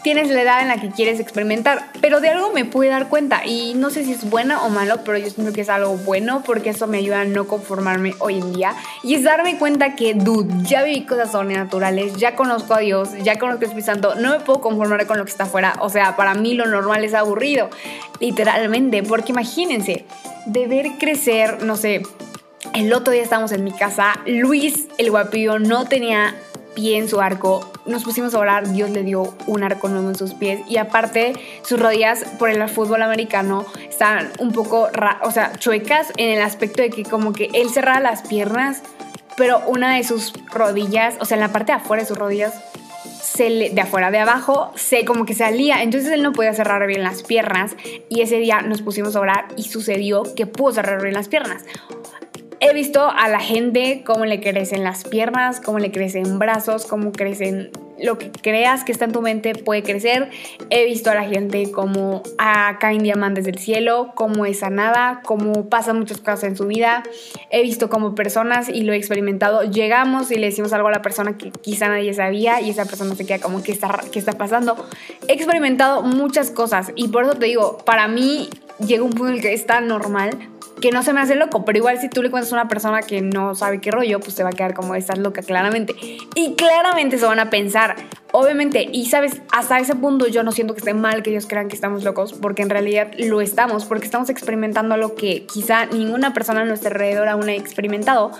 tienes 0.04 0.30
la 0.30 0.42
edad 0.42 0.62
en 0.62 0.68
la 0.68 0.80
que 0.80 0.90
quieres 0.90 1.20
experimentar, 1.20 1.92
pero 2.02 2.22
de 2.22 2.30
algo 2.30 2.52
me 2.52 2.66
pude 2.66 2.88
dar 2.88 3.10
cuenta 3.10 3.46
y 3.46 3.74
no 3.76 3.90
sé 3.90 4.04
si 4.04 4.14
es 4.14 4.30
bueno 4.30 4.64
o 4.66 4.70
malo, 4.70 5.02
pero 5.04 5.18
yo 5.18 5.30
siento 5.30 5.54
que 5.54 5.62
es 5.62 5.70
algo 5.70 5.98
bueno 5.98 6.44
porque 6.46 6.70
eso 6.70 6.88
me 6.88 6.98
ayuda 6.98 7.22
a 7.22 7.26
no 7.26 7.48
conformarme 7.48 8.16
hoy 8.20 8.38
en 8.38 8.54
día 8.54 8.76
y 9.04 9.16
es 9.16 9.24
darme 9.24 9.58
cuenta 9.58 9.96
que, 9.96 10.14
dude, 10.14 10.54
ya 10.64 10.84
viví 10.84 11.06
cosas 11.06 11.32
sobrenaturales, 11.32 12.16
ya 12.16 12.36
conozco 12.36 12.74
a 12.74 12.80
Dios, 12.80 13.10
ya 13.22 13.38
conozco 13.38 13.64
a 13.64 13.66
Espíritu 13.66 13.86
Santo, 13.86 14.16
no 14.16 14.32
me 14.32 14.40
puedo 14.40 14.62
conformar 14.62 15.06
con 15.06 15.18
lo 15.18 15.26
que 15.26 15.32
está 15.32 15.44
afuera, 15.44 15.76
o 15.80 15.90
sea, 15.90 16.16
para 16.16 16.34
mí 16.34 16.54
lo 16.54 16.66
normal 16.66 17.04
es 17.04 17.14
aburrido, 17.14 17.70
literalmente, 18.20 19.04
porque 19.04 19.32
imagínense, 19.32 20.06
de 20.46 20.68
ver 20.68 20.92
crecer, 21.00 21.64
no 21.64 21.76
sé, 21.76 22.04
el 22.74 22.94
otro 22.94 23.14
día 23.14 23.24
estábamos 23.24 23.52
en 23.52 23.64
mi 23.64 23.72
casa, 23.72 24.20
Luis, 24.26 24.88
el 24.98 25.12
guapillo, 25.12 25.60
no 25.60 25.86
tenía 25.86 26.36
pie 26.76 26.98
en 26.98 27.10
su 27.10 27.20
arco, 27.20 27.70
nos 27.90 28.04
pusimos 28.04 28.34
a 28.34 28.40
orar, 28.40 28.70
Dios 28.70 28.90
le 28.92 29.04
dio 29.04 29.36
un 29.48 29.64
arco 29.64 29.90
nuevo 29.90 30.10
en 30.10 30.16
sus 30.16 30.34
pies 30.34 30.62
y 30.68 30.78
aparte 30.78 31.34
sus 31.64 31.80
rodillas 31.80 32.24
por 32.38 32.50
el 32.50 32.68
fútbol 32.70 33.02
americano 33.02 33.66
están 33.90 34.32
un 34.40 34.52
poco, 34.52 34.90
o 35.24 35.32
sea, 35.32 35.54
chuecas 35.58 36.14
en 36.18 36.30
el 36.30 36.42
aspecto 36.42 36.82
de 36.82 36.90
que 36.90 37.04
como 37.04 37.34
que 37.34 37.50
él 37.54 37.70
cerraba 37.70 38.00
las 38.00 38.22
piernas, 38.22 38.82
pero 39.36 39.62
una 39.68 39.96
de 39.96 40.04
sus 40.04 40.34
rodillas, 40.52 41.16
o 41.20 41.26
sea, 41.26 41.36
en 41.36 41.42
la 41.42 41.52
parte 41.52 41.72
de 41.72 41.78
afuera 41.78 42.04
de 42.04 42.08
sus 42.08 42.18
rodillas, 42.18 42.54
se 43.22 43.50
de 43.50 43.82
afuera, 43.82 44.12
de 44.12 44.20
abajo, 44.20 44.72
se 44.76 45.06
como 45.06 45.26
que 45.26 45.34
salía, 45.34 45.82
entonces 45.82 46.12
él 46.12 46.24
no 46.24 46.34
podía 46.34 46.54
cerrar 46.54 46.86
bien 46.88 47.04
las 47.04 47.24
piernas 47.24 47.76
y 48.10 48.22
ese 48.22 48.38
día 48.38 48.62
nos 48.62 48.82
pusimos 48.82 49.16
a 49.16 49.20
orar 49.20 49.48
y 49.56 49.64
sucedió 49.64 50.24
que 50.36 50.46
pudo 50.46 50.74
cerrar 50.74 51.02
bien 51.02 51.14
las 51.14 51.28
piernas 51.28 51.64
he 52.60 52.74
visto 52.74 53.10
a 53.10 53.28
la 53.30 53.40
gente 53.40 54.04
cómo 54.06 54.26
le 54.26 54.40
crecen 54.42 54.84
las 54.84 55.04
piernas, 55.04 55.60
cómo 55.60 55.80
le 55.80 55.92
crecen 55.92 56.40
brazos, 56.40 56.86
cómo 56.86 57.12
crecen 57.12 57.72
lo 58.02 58.18
que 58.18 58.32
creas 58.32 58.84
que 58.84 58.92
está 58.92 59.06
en 59.06 59.12
tu 59.12 59.22
mente 59.22 59.54
puede 59.56 59.84
crecer. 59.84 60.30
He 60.70 60.86
visto 60.86 61.10
a 61.10 61.16
la 61.16 61.24
gente 61.24 61.72
cómo 61.72 62.24
caen 62.38 63.04
diamantes 63.04 63.46
del 63.46 63.58
cielo, 63.58 64.12
cómo 64.16 64.46
es 64.46 64.60
sanada, 64.60 65.22
cómo 65.24 65.70
pasan 65.70 66.00
muchas 66.00 66.20
cosas 66.20 66.44
en 66.46 66.58
su 66.58 66.68
vida. 66.68 67.04
He 67.50 67.62
visto 67.62 67.90
como 67.90 68.16
personas 68.16 68.70
y 68.70 68.84
lo 68.84 68.94
he 68.94 68.98
experimentado. 68.98 69.64
Llegamos 69.64 70.32
y 70.32 70.36
le 70.36 70.48
decimos 70.48 70.74
algo 70.74 70.88
a 70.88 70.92
la 70.92 71.02
persona 71.02 71.38
que 71.38 71.52
quizá 71.52 71.90
nadie 71.90 72.14
sabía 72.14 72.62
y 72.62 72.70
esa 72.70 72.86
persona 72.86 73.16
se 73.16 73.26
queda 73.26 73.40
como, 73.40 73.64
¿qué 73.64 73.72
está, 73.72 74.00
está 74.14 74.34
pasando? 74.34 74.88
He 75.28 75.34
experimentado 75.34 76.02
muchas 76.02 76.52
cosas 76.52 76.92
y 76.96 77.10
por 77.10 77.24
eso 77.24 77.36
te 77.36 77.48
digo, 77.48 77.80
para 77.80 78.08
mí 78.08 78.50
llega 78.86 79.04
un 79.04 79.12
punto 79.12 79.30
en 79.30 79.36
el 79.36 79.42
que 79.42 79.54
es 79.54 79.66
tan 79.66 79.88
normal 79.88 80.38
que 80.80 80.92
no 80.92 81.04
se 81.04 81.14
me 81.14 81.22
hace 81.22 81.36
loco, 81.36 81.66
pero 81.66 81.78
igual 81.78 82.00
si 82.00 82.10
tú 82.10 82.22
le 82.24 82.32
cuentas 82.32 82.52
a 82.52 82.56
una 82.56 82.68
persona 82.68 83.02
que 83.02 83.22
no 83.22 83.56
sabe 83.56 83.82
qué 83.82 83.92
rollo, 83.92 84.20
pues 84.20 84.36
te 84.36 84.44
va 84.44 84.50
a 84.50 84.54
quedar 84.54 84.74
como 84.74 84.96
estás 84.96 85.18
loca, 85.18 85.42
claramente. 85.42 85.96
Y 86.36 86.56
claramente 86.56 87.18
se 87.18 87.26
van 87.26 87.40
a 87.40 87.50
pensar, 87.50 87.96
obviamente, 88.32 88.88
y 88.92 89.08
sabes, 89.08 89.42
hasta 89.52 89.80
ese 89.80 89.96
punto 89.96 90.28
yo 90.28 90.44
no 90.44 90.52
siento 90.52 90.74
que 90.74 90.80
esté 90.80 90.94
mal 90.94 91.22
que 91.22 91.32
ellos 91.32 91.48
crean 91.48 91.68
que 91.68 91.76
estamos 91.76 92.04
locos, 92.04 92.34
porque 92.34 92.62
en 92.62 92.70
realidad 92.70 93.12
lo 93.18 93.42
estamos, 93.42 93.86
porque 93.86 94.06
estamos 94.06 94.30
experimentando 94.30 94.96
lo 94.98 95.16
que 95.16 95.46
quizá 95.46 95.86
ninguna 95.86 96.34
persona 96.34 96.62
a 96.62 96.66
nuestro 96.66 96.90
alrededor 96.90 97.28
aún 97.28 97.50
ha 97.50 97.54
experimentado. 97.54 98.32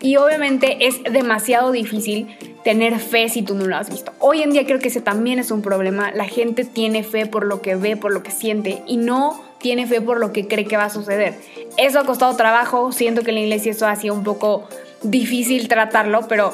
Y 0.00 0.16
obviamente 0.16 0.86
es 0.86 1.02
demasiado 1.02 1.72
difícil 1.72 2.28
tener 2.62 3.00
fe 3.00 3.28
si 3.28 3.42
tú 3.42 3.54
no 3.54 3.66
lo 3.66 3.76
has 3.76 3.90
visto. 3.90 4.12
Hoy 4.20 4.42
en 4.42 4.50
día 4.50 4.64
creo 4.64 4.78
que 4.78 4.88
ese 4.88 5.00
también 5.00 5.40
es 5.40 5.50
un 5.50 5.60
problema. 5.60 6.12
La 6.12 6.24
gente 6.24 6.64
tiene 6.64 7.02
fe 7.02 7.26
por 7.26 7.44
lo 7.44 7.62
que 7.62 7.74
ve, 7.74 7.96
por 7.96 8.12
lo 8.12 8.22
que 8.22 8.30
siente 8.30 8.82
y 8.86 8.96
no 8.96 9.47
tiene 9.60 9.86
fe 9.86 10.00
por 10.00 10.18
lo 10.20 10.32
que 10.32 10.46
cree 10.46 10.66
que 10.66 10.76
va 10.76 10.84
a 10.84 10.90
suceder. 10.90 11.34
Eso 11.76 11.98
ha 11.98 12.04
costado 12.04 12.34
trabajo, 12.36 12.92
siento 12.92 13.22
que 13.22 13.30
en 13.30 13.36
la 13.36 13.42
iglesia 13.42 13.72
eso 13.72 13.86
ha 13.86 13.96
sido 13.96 14.14
un 14.14 14.24
poco 14.24 14.68
difícil 15.02 15.68
tratarlo, 15.68 16.26
pero 16.28 16.52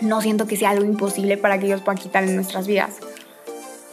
no 0.00 0.20
siento 0.20 0.46
que 0.46 0.56
sea 0.56 0.70
algo 0.70 0.84
imposible 0.84 1.36
para 1.36 1.58
que 1.58 1.66
Dios 1.66 1.80
pueda 1.80 1.98
quitar 1.98 2.24
en 2.24 2.34
nuestras 2.36 2.66
vidas. 2.66 3.00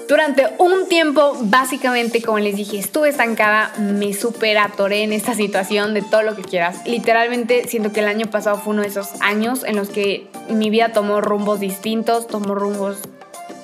Durante 0.07 0.45
un 0.57 0.89
tiempo, 0.89 1.37
básicamente, 1.39 2.21
como 2.21 2.39
les 2.39 2.57
dije, 2.57 2.77
estuve 2.77 3.07
estancada, 3.07 3.71
me 3.77 4.13
super 4.13 4.57
atoré 4.57 5.03
en 5.03 5.13
esta 5.13 5.35
situación 5.35 5.93
de 5.93 6.01
todo 6.01 6.21
lo 6.21 6.35
que 6.35 6.41
quieras. 6.41 6.85
Literalmente 6.85 7.65
siento 7.69 7.93
que 7.93 8.01
el 8.01 8.07
año 8.07 8.27
pasado 8.27 8.57
fue 8.57 8.73
uno 8.73 8.81
de 8.81 8.89
esos 8.89 9.09
años 9.21 9.63
en 9.63 9.77
los 9.77 9.89
que 9.89 10.27
mi 10.49 10.69
vida 10.69 10.91
tomó 10.91 11.21
rumbos 11.21 11.61
distintos, 11.61 12.27
tomó 12.27 12.55
rumbos 12.55 12.97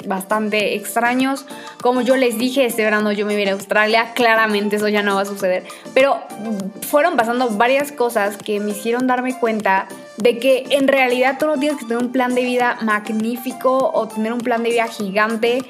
bastante 0.08 0.76
extraños. 0.76 1.46
Como 1.82 2.02
yo 2.02 2.16
les 2.16 2.38
dije, 2.38 2.66
este 2.66 2.84
verano 2.84 3.12
yo 3.12 3.26
me 3.26 3.36
voy 3.36 3.48
a 3.48 3.54
Australia, 3.54 4.14
claramente 4.14 4.78
eso 4.78 4.88
ya 4.88 5.04
no 5.04 5.16
va 5.16 5.22
a 5.22 5.26
suceder. 5.26 5.64
Pero 5.94 6.20
fueron 6.82 7.16
pasando 7.16 7.50
varias 7.50 7.92
cosas 7.92 8.38
que 8.38 8.60
me 8.60 8.72
hicieron 8.72 9.08
darme 9.08 9.38
cuenta 9.38 9.88
de 10.18 10.40
que 10.40 10.66
en 10.72 10.88
realidad 10.88 11.38
tú 11.40 11.46
no 11.46 11.58
tienes 11.58 11.78
que 11.78 11.86
tener 11.86 12.04
un 12.04 12.12
plan 12.12 12.34
de 12.34 12.44
vida 12.44 12.78
magnífico 12.82 13.92
o 13.94 14.08
tener 14.08 14.34
un 14.34 14.40
plan 14.40 14.64
de 14.64 14.70
vida 14.70 14.88
gigante 14.88 15.64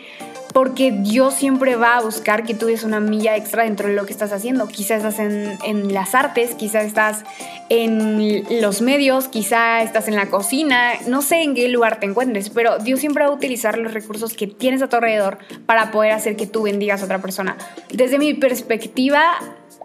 porque 0.58 0.92
Dios 0.92 1.36
siempre 1.36 1.76
va 1.76 1.98
a 1.98 2.02
buscar 2.02 2.44
que 2.44 2.56
tú 2.56 2.66
des 2.66 2.84
una 2.84 3.00
milla 3.00 3.36
extra 3.36 3.62
dentro 3.62 3.90
de 3.90 3.94
lo 3.94 4.08
que 4.08 4.12
estás 4.12 4.34
haciendo. 4.34 4.68
Quizás 4.68 5.06
estás 5.06 5.20
en, 5.20 5.94
las 5.94 6.16
artes, 6.16 6.56
quizás 6.56 6.84
estás 6.84 7.26
en 7.70 8.44
los 8.60 8.82
medios, 8.82 9.28
quizás 9.28 9.84
estás 9.84 10.08
en 10.08 10.16
la 10.16 10.32
cocina, 10.32 10.94
no 11.06 11.22
sé 11.22 11.44
en 11.44 11.54
qué 11.54 11.68
lugar 11.68 12.00
te 12.00 12.08
encuentres, 12.08 12.50
pero 12.50 12.80
Dios 12.80 13.00
siempre 13.00 13.24
va 13.24 13.30
a 13.30 13.34
utilizar 13.34 13.78
los 13.78 13.94
recursos 13.94 14.34
que 14.34 14.48
tienes 14.48 14.82
a 14.82 14.90
tu 14.90 14.96
alrededor 14.96 15.38
para 15.68 15.92
poder 15.92 16.14
hacer 16.14 16.36
que 16.36 16.48
tú 16.48 16.64
bendigas 16.64 17.04
a 17.04 17.06
otra 17.06 17.22
persona. 17.22 17.56
Desde 17.94 18.18
mi 18.18 18.34
perspectiva, 18.34 19.22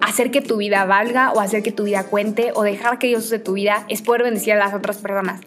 hacer 0.01 0.31
que 0.31 0.41
tu 0.41 0.57
vida 0.57 0.87
valga 0.87 1.33
o 1.33 1.41
hacer 1.41 1.63
que 1.63 1.73
tu 1.73 1.85
vida 1.85 2.05
cuente 2.05 2.51
o 2.55 2.63
dejar 2.63 2.99
que 2.99 3.09
Dios 3.09 3.27
use 3.27 3.39
tu 3.39 3.53
vida 3.53 3.85
es 3.91 4.01
poder 4.01 4.23
bendecir 4.23 4.55
a 4.55 4.57
las 4.57 4.73
otras 4.73 4.97
personas. 4.97 5.43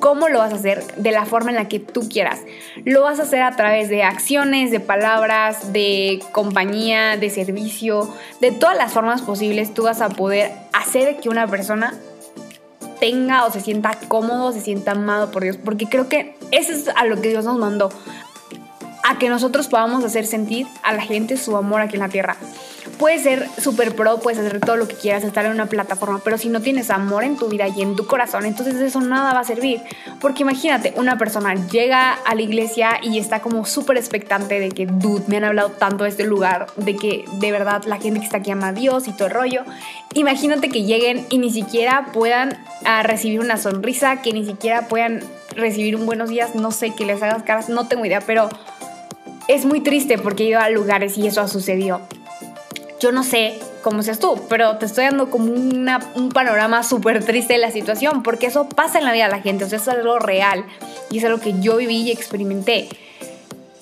¿Cómo 0.00 0.28
lo 0.28 0.38
vas 0.38 0.52
a 0.52 0.56
hacer? 0.56 0.84
De 0.96 1.10
la 1.10 1.24
forma 1.24 1.50
en 1.50 1.56
la 1.56 1.68
que 1.68 1.80
tú 1.80 2.08
quieras. 2.08 2.40
Lo 2.84 3.02
vas 3.02 3.18
a 3.18 3.22
hacer 3.22 3.42
a 3.42 3.56
través 3.56 3.88
de 3.88 4.02
acciones, 4.02 4.70
de 4.70 4.80
palabras, 4.80 5.72
de 5.72 6.20
compañía, 6.32 7.16
de 7.16 7.30
servicio, 7.30 8.12
de 8.40 8.52
todas 8.52 8.76
las 8.76 8.92
formas 8.92 9.22
posibles. 9.22 9.74
Tú 9.74 9.84
vas 9.84 10.00
a 10.00 10.08
poder 10.08 10.52
hacer 10.72 11.18
que 11.20 11.28
una 11.28 11.46
persona 11.46 11.94
tenga 13.00 13.44
o 13.44 13.50
se 13.50 13.60
sienta 13.60 13.98
cómodo, 14.08 14.52
se 14.52 14.60
sienta 14.60 14.92
amado 14.92 15.30
por 15.30 15.42
Dios. 15.42 15.56
Porque 15.56 15.86
creo 15.86 16.08
que 16.08 16.36
eso 16.50 16.72
es 16.72 16.88
a 16.88 17.04
lo 17.04 17.20
que 17.20 17.28
Dios 17.28 17.44
nos 17.44 17.58
mandó. 17.58 17.90
A 19.08 19.18
que 19.18 19.28
nosotros 19.28 19.68
podamos 19.68 20.04
hacer 20.04 20.26
sentir 20.26 20.66
a 20.82 20.92
la 20.92 21.02
gente 21.02 21.36
su 21.36 21.56
amor 21.56 21.80
aquí 21.80 21.96
en 21.96 22.02
la 22.02 22.08
tierra 22.08 22.36
puedes 22.98 23.22
ser 23.22 23.48
súper 23.58 23.94
pro, 23.94 24.18
puedes 24.18 24.38
hacer 24.38 24.60
todo 24.60 24.76
lo 24.76 24.88
que 24.88 24.94
quieras, 24.94 25.24
estar 25.24 25.44
en 25.46 25.52
una 25.52 25.66
plataforma, 25.66 26.20
pero 26.24 26.36
si 26.36 26.48
no 26.48 26.60
tienes 26.60 26.90
amor 26.90 27.24
en 27.24 27.36
tu 27.36 27.48
vida 27.48 27.68
y 27.68 27.82
en 27.82 27.96
tu 27.96 28.06
corazón, 28.06 28.44
entonces 28.44 28.76
eso 28.76 29.00
nada 29.00 29.32
va 29.32 29.40
a 29.40 29.44
servir. 29.44 29.80
Porque 30.20 30.42
imagínate, 30.42 30.92
una 30.96 31.16
persona 31.16 31.54
llega 31.54 32.12
a 32.12 32.34
la 32.34 32.42
iglesia 32.42 32.98
y 33.02 33.18
está 33.18 33.40
como 33.40 33.64
súper 33.64 33.96
expectante 33.96 34.58
de 34.60 34.70
que, 34.70 34.86
dude, 34.86 35.24
me 35.26 35.36
han 35.36 35.44
hablado 35.44 35.70
tanto 35.70 36.04
de 36.04 36.10
este 36.10 36.24
lugar, 36.24 36.66
de 36.76 36.96
que 36.96 37.24
de 37.34 37.52
verdad 37.52 37.84
la 37.84 37.98
gente 37.98 38.20
que 38.20 38.26
está 38.26 38.38
aquí 38.38 38.50
ama 38.50 38.68
a 38.68 38.72
Dios 38.72 39.08
y 39.08 39.12
todo 39.12 39.28
el 39.28 39.34
rollo. 39.34 39.64
Imagínate 40.14 40.68
que 40.68 40.82
lleguen 40.82 41.26
y 41.30 41.38
ni 41.38 41.50
siquiera 41.50 42.08
puedan 42.12 42.58
ah, 42.84 43.02
recibir 43.02 43.40
una 43.40 43.56
sonrisa, 43.56 44.22
que 44.22 44.32
ni 44.32 44.44
siquiera 44.44 44.88
puedan 44.88 45.22
recibir 45.54 45.96
un 45.96 46.06
buenos 46.06 46.28
días, 46.28 46.54
no 46.54 46.70
sé, 46.70 46.94
que 46.94 47.04
les 47.04 47.22
hagas 47.22 47.42
caras, 47.42 47.68
no 47.68 47.88
tengo 47.88 48.04
idea, 48.04 48.20
pero 48.20 48.48
es 49.48 49.64
muy 49.64 49.80
triste 49.80 50.18
porque 50.18 50.44
he 50.44 50.46
ido 50.48 50.60
a 50.60 50.68
lugares 50.70 51.18
y 51.18 51.26
eso 51.26 51.40
ha 51.40 51.48
sucedido. 51.48 52.00
Yo 53.00 53.12
no 53.12 53.22
sé 53.22 53.58
cómo 53.82 54.02
seas 54.02 54.18
tú, 54.18 54.40
pero 54.48 54.76
te 54.76 54.86
estoy 54.86 55.04
dando 55.04 55.30
como 55.30 55.52
un 55.52 56.30
panorama 56.34 56.82
súper 56.82 57.24
triste 57.24 57.54
de 57.54 57.58
la 57.58 57.70
situación, 57.70 58.22
porque 58.22 58.46
eso 58.46 58.68
pasa 58.68 58.98
en 58.98 59.04
la 59.04 59.12
vida 59.12 59.24
de 59.24 59.30
la 59.30 59.40
gente, 59.40 59.64
o 59.64 59.68
sea, 59.68 59.78
es 59.78 59.88
algo 59.88 60.18
real 60.18 60.64
y 61.10 61.18
es 61.18 61.24
algo 61.24 61.40
que 61.40 61.58
yo 61.60 61.76
viví 61.76 62.02
y 62.02 62.10
experimenté. 62.10 62.88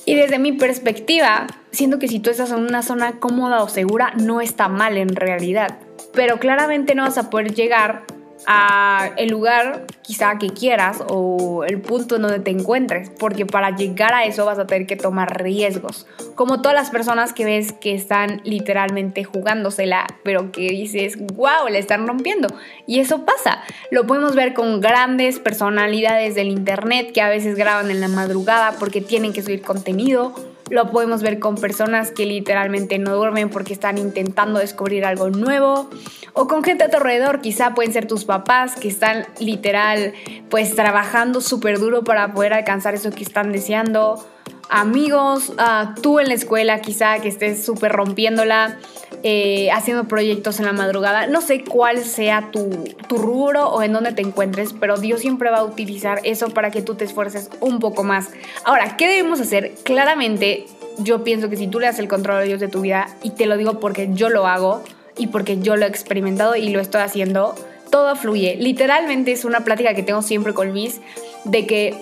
Y 0.04 0.14
desde 0.14 0.38
mi 0.38 0.52
perspectiva, 0.52 1.48
siento 1.72 1.98
que 1.98 2.06
si 2.06 2.20
tú 2.20 2.30
estás 2.30 2.52
en 2.52 2.58
una 2.58 2.82
zona 2.82 3.18
cómoda 3.18 3.62
o 3.62 3.68
segura, 3.68 4.12
no 4.16 4.40
está 4.40 4.68
mal 4.68 4.96
en 4.96 5.16
realidad. 5.16 5.78
Pero 6.12 6.38
claramente 6.38 6.94
no 6.94 7.02
vas 7.02 7.18
a 7.18 7.28
poder 7.28 7.54
llegar 7.54 8.04
a 8.46 9.10
el 9.16 9.30
lugar 9.30 9.86
quizá 10.02 10.38
que 10.38 10.50
quieras 10.50 11.02
o 11.08 11.64
el 11.64 11.80
punto 11.80 12.16
en 12.16 12.22
donde 12.22 12.38
te 12.38 12.50
encuentres, 12.50 13.10
porque 13.18 13.44
para 13.44 13.74
llegar 13.74 14.14
a 14.14 14.24
eso 14.24 14.44
vas 14.44 14.58
a 14.58 14.66
tener 14.66 14.86
que 14.86 14.96
tomar 14.96 15.42
riesgos, 15.42 16.06
como 16.34 16.62
todas 16.62 16.74
las 16.74 16.90
personas 16.90 17.32
que 17.32 17.44
ves 17.44 17.72
que 17.72 17.94
están 17.94 18.40
literalmente 18.44 19.24
jugándosela, 19.24 20.06
pero 20.22 20.52
que 20.52 20.68
dices, 20.68 21.18
wow, 21.34 21.68
le 21.70 21.78
están 21.78 22.06
rompiendo. 22.06 22.48
Y 22.86 23.00
eso 23.00 23.24
pasa, 23.24 23.62
lo 23.90 24.06
podemos 24.06 24.34
ver 24.34 24.54
con 24.54 24.80
grandes 24.80 25.40
personalidades 25.40 26.34
del 26.34 26.48
Internet 26.48 27.12
que 27.12 27.20
a 27.20 27.28
veces 27.28 27.56
graban 27.56 27.90
en 27.90 28.00
la 28.00 28.08
madrugada 28.08 28.76
porque 28.78 29.00
tienen 29.00 29.32
que 29.32 29.42
subir 29.42 29.62
contenido 29.62 30.34
lo 30.70 30.90
podemos 30.90 31.22
ver 31.22 31.38
con 31.38 31.56
personas 31.56 32.10
que 32.10 32.26
literalmente 32.26 32.98
no 32.98 33.14
duermen 33.14 33.50
porque 33.50 33.72
están 33.72 33.98
intentando 33.98 34.58
descubrir 34.58 35.04
algo 35.04 35.30
nuevo. 35.30 35.88
O 36.32 36.48
con 36.48 36.62
gente 36.62 36.84
a 36.84 36.90
tu 36.90 36.96
alrededor, 36.96 37.40
quizá 37.40 37.74
pueden 37.74 37.92
ser 37.92 38.06
tus 38.06 38.24
papás 38.24 38.74
que 38.74 38.88
están 38.88 39.26
literal 39.38 40.12
pues 40.50 40.74
trabajando 40.74 41.40
súper 41.40 41.78
duro 41.78 42.04
para 42.04 42.32
poder 42.32 42.52
alcanzar 42.52 42.94
eso 42.94 43.10
que 43.10 43.22
están 43.22 43.52
deseando 43.52 44.24
amigos, 44.68 45.50
uh, 45.50 46.00
tú 46.02 46.18
en 46.18 46.28
la 46.28 46.34
escuela 46.34 46.80
quizá 46.80 47.20
que 47.20 47.28
estés 47.28 47.64
súper 47.64 47.92
rompiéndola, 47.92 48.78
eh, 49.22 49.70
haciendo 49.72 50.04
proyectos 50.04 50.58
en 50.60 50.66
la 50.66 50.72
madrugada. 50.72 51.26
No 51.26 51.40
sé 51.40 51.64
cuál 51.64 52.04
sea 52.04 52.50
tu, 52.52 52.70
tu 53.08 53.18
rubro 53.18 53.68
o 53.68 53.82
en 53.82 53.92
dónde 53.92 54.12
te 54.12 54.22
encuentres, 54.22 54.74
pero 54.78 54.96
Dios 54.96 55.20
siempre 55.20 55.50
va 55.50 55.58
a 55.58 55.64
utilizar 55.64 56.20
eso 56.24 56.50
para 56.50 56.70
que 56.70 56.82
tú 56.82 56.94
te 56.94 57.04
esfuerces 57.04 57.50
un 57.60 57.78
poco 57.78 58.04
más. 58.04 58.28
Ahora, 58.64 58.96
¿qué 58.96 59.08
debemos 59.08 59.40
hacer? 59.40 59.72
Claramente, 59.82 60.66
yo 60.98 61.24
pienso 61.24 61.48
que 61.48 61.56
si 61.56 61.68
tú 61.68 61.80
le 61.80 61.86
das 61.86 61.98
el 61.98 62.08
control 62.08 62.36
a 62.36 62.42
Dios 62.42 62.60
de 62.60 62.68
tu 62.68 62.80
vida, 62.80 63.08
y 63.22 63.30
te 63.30 63.46
lo 63.46 63.56
digo 63.56 63.80
porque 63.80 64.08
yo 64.12 64.28
lo 64.28 64.46
hago 64.46 64.82
y 65.16 65.28
porque 65.28 65.58
yo 65.58 65.76
lo 65.76 65.86
he 65.86 65.88
experimentado 65.88 66.56
y 66.56 66.68
lo 66.70 66.80
estoy 66.80 67.02
haciendo, 67.02 67.54
todo 67.90 68.16
fluye. 68.16 68.56
Literalmente 68.56 69.32
es 69.32 69.44
una 69.44 69.60
plática 69.60 69.94
que 69.94 70.02
tengo 70.02 70.22
siempre 70.22 70.54
con 70.54 70.70
Luis 70.70 71.00
de 71.44 71.66
que 71.66 71.94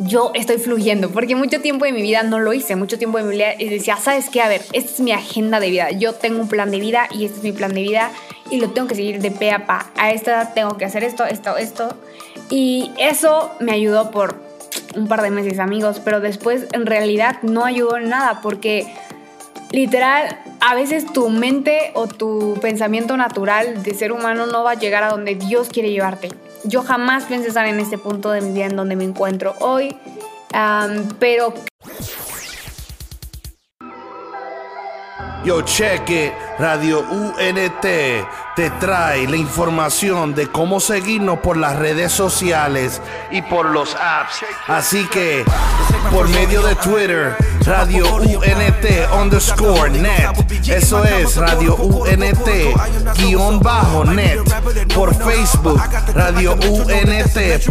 yo 0.00 0.32
estoy 0.34 0.58
fluyendo, 0.58 1.10
porque 1.10 1.36
mucho 1.36 1.60
tiempo 1.60 1.84
de 1.84 1.92
mi 1.92 2.00
vida 2.00 2.22
no 2.22 2.38
lo 2.38 2.52
hice, 2.54 2.74
mucho 2.74 2.98
tiempo 2.98 3.18
de 3.18 3.24
mi 3.24 3.30
vida 3.32 3.48
decía, 3.58 3.96
¿sabes 3.96 4.30
qué? 4.30 4.40
A 4.40 4.48
ver, 4.48 4.62
esta 4.72 4.92
es 4.92 5.00
mi 5.00 5.12
agenda 5.12 5.60
de 5.60 5.70
vida, 5.70 5.90
yo 5.90 6.14
tengo 6.14 6.40
un 6.40 6.48
plan 6.48 6.70
de 6.70 6.80
vida 6.80 7.06
y 7.10 7.26
este 7.26 7.38
es 7.38 7.42
mi 7.44 7.52
plan 7.52 7.74
de 7.74 7.82
vida 7.82 8.10
y 8.50 8.60
lo 8.60 8.70
tengo 8.70 8.88
que 8.88 8.94
seguir 8.94 9.20
de 9.20 9.30
pe 9.30 9.50
a 9.50 9.66
pa. 9.66 9.90
A 9.96 10.10
esta 10.10 10.54
tengo 10.54 10.76
que 10.76 10.86
hacer 10.86 11.04
esto, 11.04 11.24
esto, 11.24 11.56
esto. 11.56 11.94
Y 12.48 12.90
eso 12.98 13.52
me 13.60 13.72
ayudó 13.72 14.10
por 14.10 14.36
un 14.96 15.06
par 15.06 15.22
de 15.22 15.30
meses, 15.30 15.58
amigos, 15.58 16.00
pero 16.02 16.20
después 16.20 16.66
en 16.72 16.86
realidad 16.86 17.42
no 17.42 17.64
ayudó 17.64 17.96
en 17.96 18.08
nada 18.08 18.40
porque 18.40 18.92
literal, 19.70 20.40
a 20.60 20.74
veces 20.74 21.12
tu 21.12 21.28
mente 21.28 21.92
o 21.94 22.08
tu 22.08 22.58
pensamiento 22.60 23.16
natural 23.16 23.82
de 23.82 23.94
ser 23.94 24.12
humano 24.12 24.46
no 24.46 24.64
va 24.64 24.72
a 24.72 24.74
llegar 24.74 25.04
a 25.04 25.10
donde 25.10 25.34
Dios 25.34 25.68
quiere 25.68 25.90
llevarte 25.90 26.30
yo 26.64 26.82
jamás 26.82 27.24
pienso 27.24 27.48
estar 27.48 27.66
en 27.66 27.80
este 27.80 27.98
punto 27.98 28.30
de 28.30 28.40
mi 28.40 28.52
vida 28.52 28.66
en 28.66 28.76
donde 28.76 28.96
me 28.96 29.04
encuentro 29.04 29.54
hoy, 29.60 29.96
Yo 35.44 35.62
cheque, 35.62 36.34
Radio 36.58 37.00
UNT 37.00 37.86
te 38.60 38.70
trae 38.78 39.26
la 39.26 39.36
información 39.36 40.34
de 40.34 40.48
cómo 40.48 40.80
seguirnos 40.80 41.38
por 41.38 41.56
las 41.56 41.76
redes 41.76 42.12
sociales 42.12 43.00
y 43.30 43.40
por 43.40 43.70
los 43.70 43.94
apps. 43.94 44.44
Así 44.66 45.06
que, 45.06 45.44
por 46.12 46.28
medio 46.28 46.60
de 46.60 46.74
Twitter, 46.74 47.36
Radio 47.64 48.04
UNT 48.16 48.86
underscore 49.12 49.90
net. 49.90 50.30
Eso 50.68 51.04
es 51.04 51.36
Radio 51.36 51.74
UNT 51.76 52.48
guion 53.16 53.60
bajo 53.60 54.04
net. 54.04 54.38
Por 54.94 55.14
Facebook, 55.14 55.80
Radio 56.14 56.54
UNT.net. 56.54 57.70